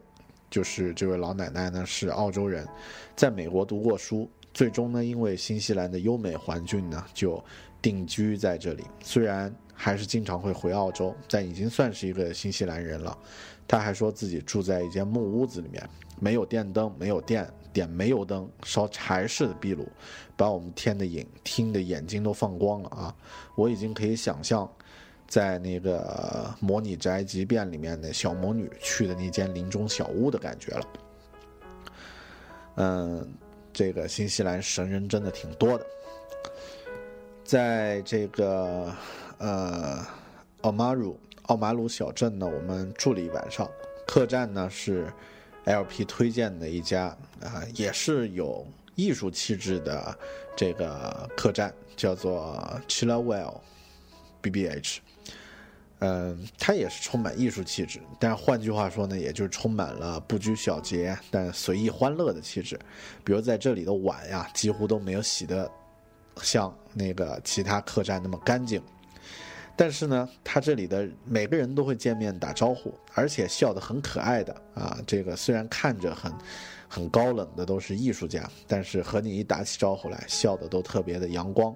[0.50, 2.68] 就是这位老奶奶呢是澳洲人，
[3.16, 7.42] 在美国读过书，最终呢因为新西兰的优美环境呢就
[7.82, 8.84] 定居在这里。
[9.02, 13.18] 虽然还是经常会回澳洲，但已经算是一个新西兰人了。
[13.68, 15.90] 他还说自己住在一间木屋子里面，
[16.20, 19.88] 没有电灯，没有电，点煤油灯，烧柴式的壁炉，
[20.36, 23.16] 把我们天的影听的眼睛都放光了啊！
[23.56, 24.70] 我已经可以想象。
[25.28, 30.88] 在那个模拟宅急便里面的小魔女去的那间林中小屋的感觉了。
[32.76, 33.34] 嗯，
[33.74, 35.86] 这个新西兰神人真的挺多的。
[37.44, 38.94] 在这个
[39.40, 40.06] 呃
[40.62, 43.68] 奥马鲁奥马鲁小镇呢，我们住了一晚上。
[44.06, 45.12] 客栈呢是
[45.66, 47.06] LP 推荐的一家
[47.42, 50.18] 啊，也是有艺术气质的
[50.56, 53.56] 这个客栈，叫做 Chillwell
[54.42, 54.98] BBH。
[56.00, 62.78] 嗯，它也是充满艺术气质，但是换句话说呢，也就是充满了不拘小节但随意欢乐的气质。
[63.24, 65.72] 比如在这里的碗呀，几乎都没有洗的
[66.42, 68.82] 像那个其他客栈那么干净。
[69.78, 74.98] 但是呢，他这里的每个人都会见面打招呼，而且笑得很可爱的啊。
[75.06, 76.34] 这个虽然看着很
[76.88, 81.76] 很高冷的都是艺术家，但是和你一打起招呼来，笑的都特别的阳光。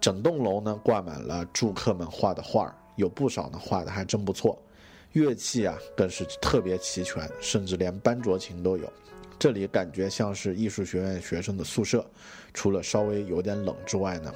[0.00, 2.74] 整栋楼呢挂满了住客们画的画。
[2.96, 4.60] 有不少呢，画的还真不错，
[5.12, 8.92] 乐器啊更是特别齐全，甚至连班卓琴都有。
[9.38, 12.04] 这里感觉像是艺术学院学生的宿舍，
[12.52, 14.30] 除了稍微有点冷之外呢，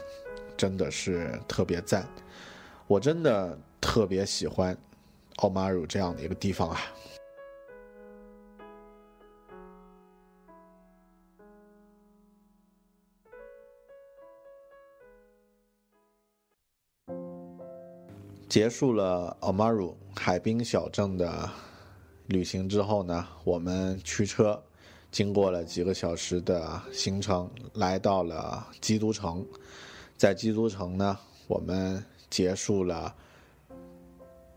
[0.57, 2.09] 真的是特别赞。
[2.87, 4.76] 我真的特别喜欢
[5.37, 6.80] 奥马鲁这样的一个地方啊。
[18.47, 21.51] 结束了 Amaru 海滨小镇的
[22.26, 24.62] 旅行之后呢，我们驱车
[25.11, 29.45] 经过了几个小时的行程，来到了基督城。
[30.16, 31.18] 在基督城呢，
[31.49, 32.05] 我们
[32.35, 33.14] 结束了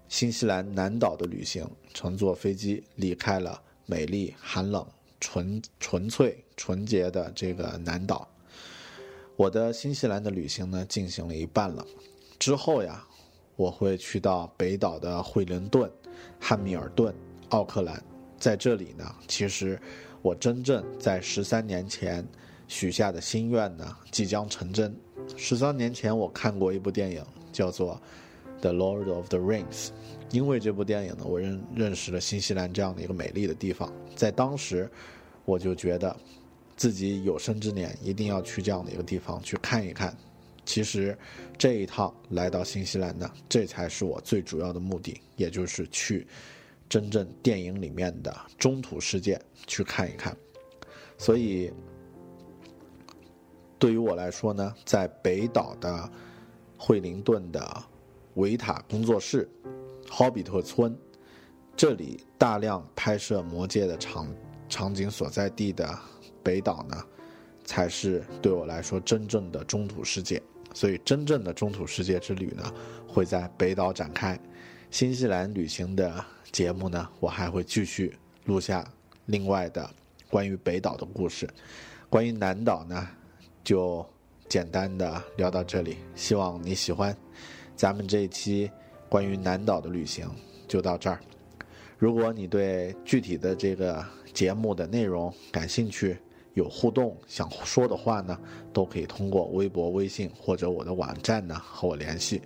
[0.07, 1.63] 新西兰南岛的旅行，
[1.93, 4.83] 乘坐飞机离开了美丽、寒冷、
[5.19, 8.27] 纯纯粹、纯洁的这个南岛。
[9.35, 11.85] 我的新西兰的旅行呢，进行了一半了，
[12.39, 13.05] 之后呀。
[13.55, 15.91] 我会去到北岛的惠灵顿、
[16.39, 17.11] 汉密尔顿、
[17.49, 18.03] 奥克兰，
[18.37, 19.79] 在这里呢，其实
[20.21, 22.23] 我真正在十三年前
[22.67, 24.95] 许下的心愿呢，即将成真。
[25.35, 27.25] 十三年前我看过一部电影，
[27.57, 27.99] 叫做
[28.61, 29.87] 《The Lord of the Rings》，
[30.29, 33.91] 因为这部电影呢，我认认识了新西兰这样的一个美丽的地方。
[34.15, 34.87] 在当时，
[35.43, 36.15] 我就觉得
[36.75, 40.15] 自己有生之年一定要去这样的一个地方去看一看。
[40.65, 41.17] 其实，
[41.57, 46.27] 这一趟来到新西兰呢，这才是我最主要的目的，也就是去
[46.87, 50.37] 真正电影里面的中土世界去看一看。
[51.17, 51.71] 所以，
[53.79, 56.11] 对于我来说呢，在北岛的
[56.77, 57.83] 惠灵顿的
[58.35, 59.49] 维塔工作室、
[60.09, 60.97] 霍比特村，
[61.75, 64.27] 这里大量拍摄《魔戒》的场
[64.69, 65.97] 场景所在地的
[66.43, 66.95] 北岛呢，
[67.65, 70.41] 才是对我来说真正的中土世界。
[70.73, 72.63] 所以，真正的中土世界之旅呢，
[73.07, 74.39] 会在北岛展开。
[74.91, 78.15] 新西兰旅行的节目呢，我还会继续
[78.45, 78.85] 录下
[79.25, 79.89] 另外的
[80.29, 81.49] 关于北岛的故事。
[82.09, 83.07] 关于南岛呢，
[83.63, 84.07] 就
[84.47, 85.97] 简单的聊到这里。
[86.15, 87.15] 希望你喜欢。
[87.75, 88.69] 咱们这一期
[89.07, 90.27] 关于南岛的旅行
[90.67, 91.19] 就到这儿。
[91.97, 96.17] 如果你对具体的这个节目的内容感兴趣，
[96.55, 98.39] 有互动想说的话呢，
[98.73, 102.41] 都可以通过微博、微信或者我的网站呢和我联系，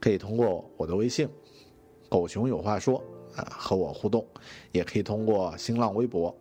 [0.00, 1.28] 可以通过我的微信
[2.10, 3.00] “狗熊有话说”
[3.36, 4.26] 啊和我互动，
[4.72, 6.36] 也可以通过新浪微博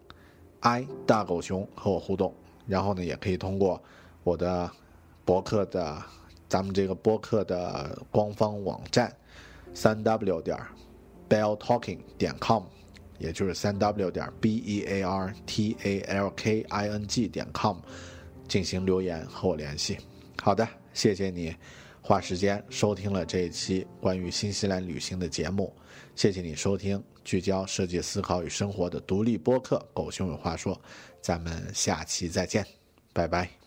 [0.62, 2.34] “i 大狗熊”和我互动，
[2.66, 3.80] 然后呢，也可以通过
[4.24, 4.70] 我的
[5.26, 6.02] 博客的
[6.48, 9.16] 咱们这个博客的官方网站
[9.74, 10.58] 三 w 点
[11.30, 12.64] belltalking 点 com。
[13.20, 17.78] 也就是三 w 点 b e a r t a l k i n g 点 com
[18.48, 19.96] 进行留言和我联系。
[20.42, 21.56] 好的，谢谢你
[22.02, 25.72] 花时间收听了这一期关于新西兰旅行的节目。
[26.16, 30.76] 谢谢你收听聚焦设计思考与生活的独立播客《狗熊有话说》。
[31.22, 32.66] 咱们下期再见，
[33.14, 33.61] 拜拜。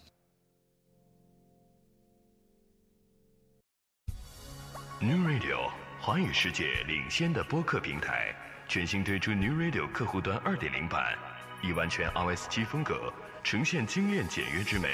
[5.05, 8.35] New Radio 华语世界领先的播客平台。
[8.67, 11.15] 全新推出 New Radio 客户端二点零版，
[11.63, 14.89] 以完全 iOS 七风格呈现精炼简约之美，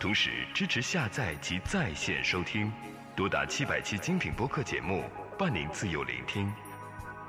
[0.00, 2.72] 同时支持下载及在线收听，
[3.14, 5.04] 多达七百期精品播客节目，
[5.38, 6.50] 伴您自由聆听。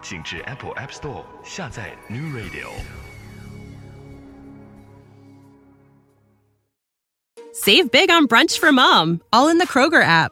[0.02, 2.70] 请至 Apple App Store 下载 New Radio。
[7.54, 10.32] Save big on brunch for mom, all in the Kroger app.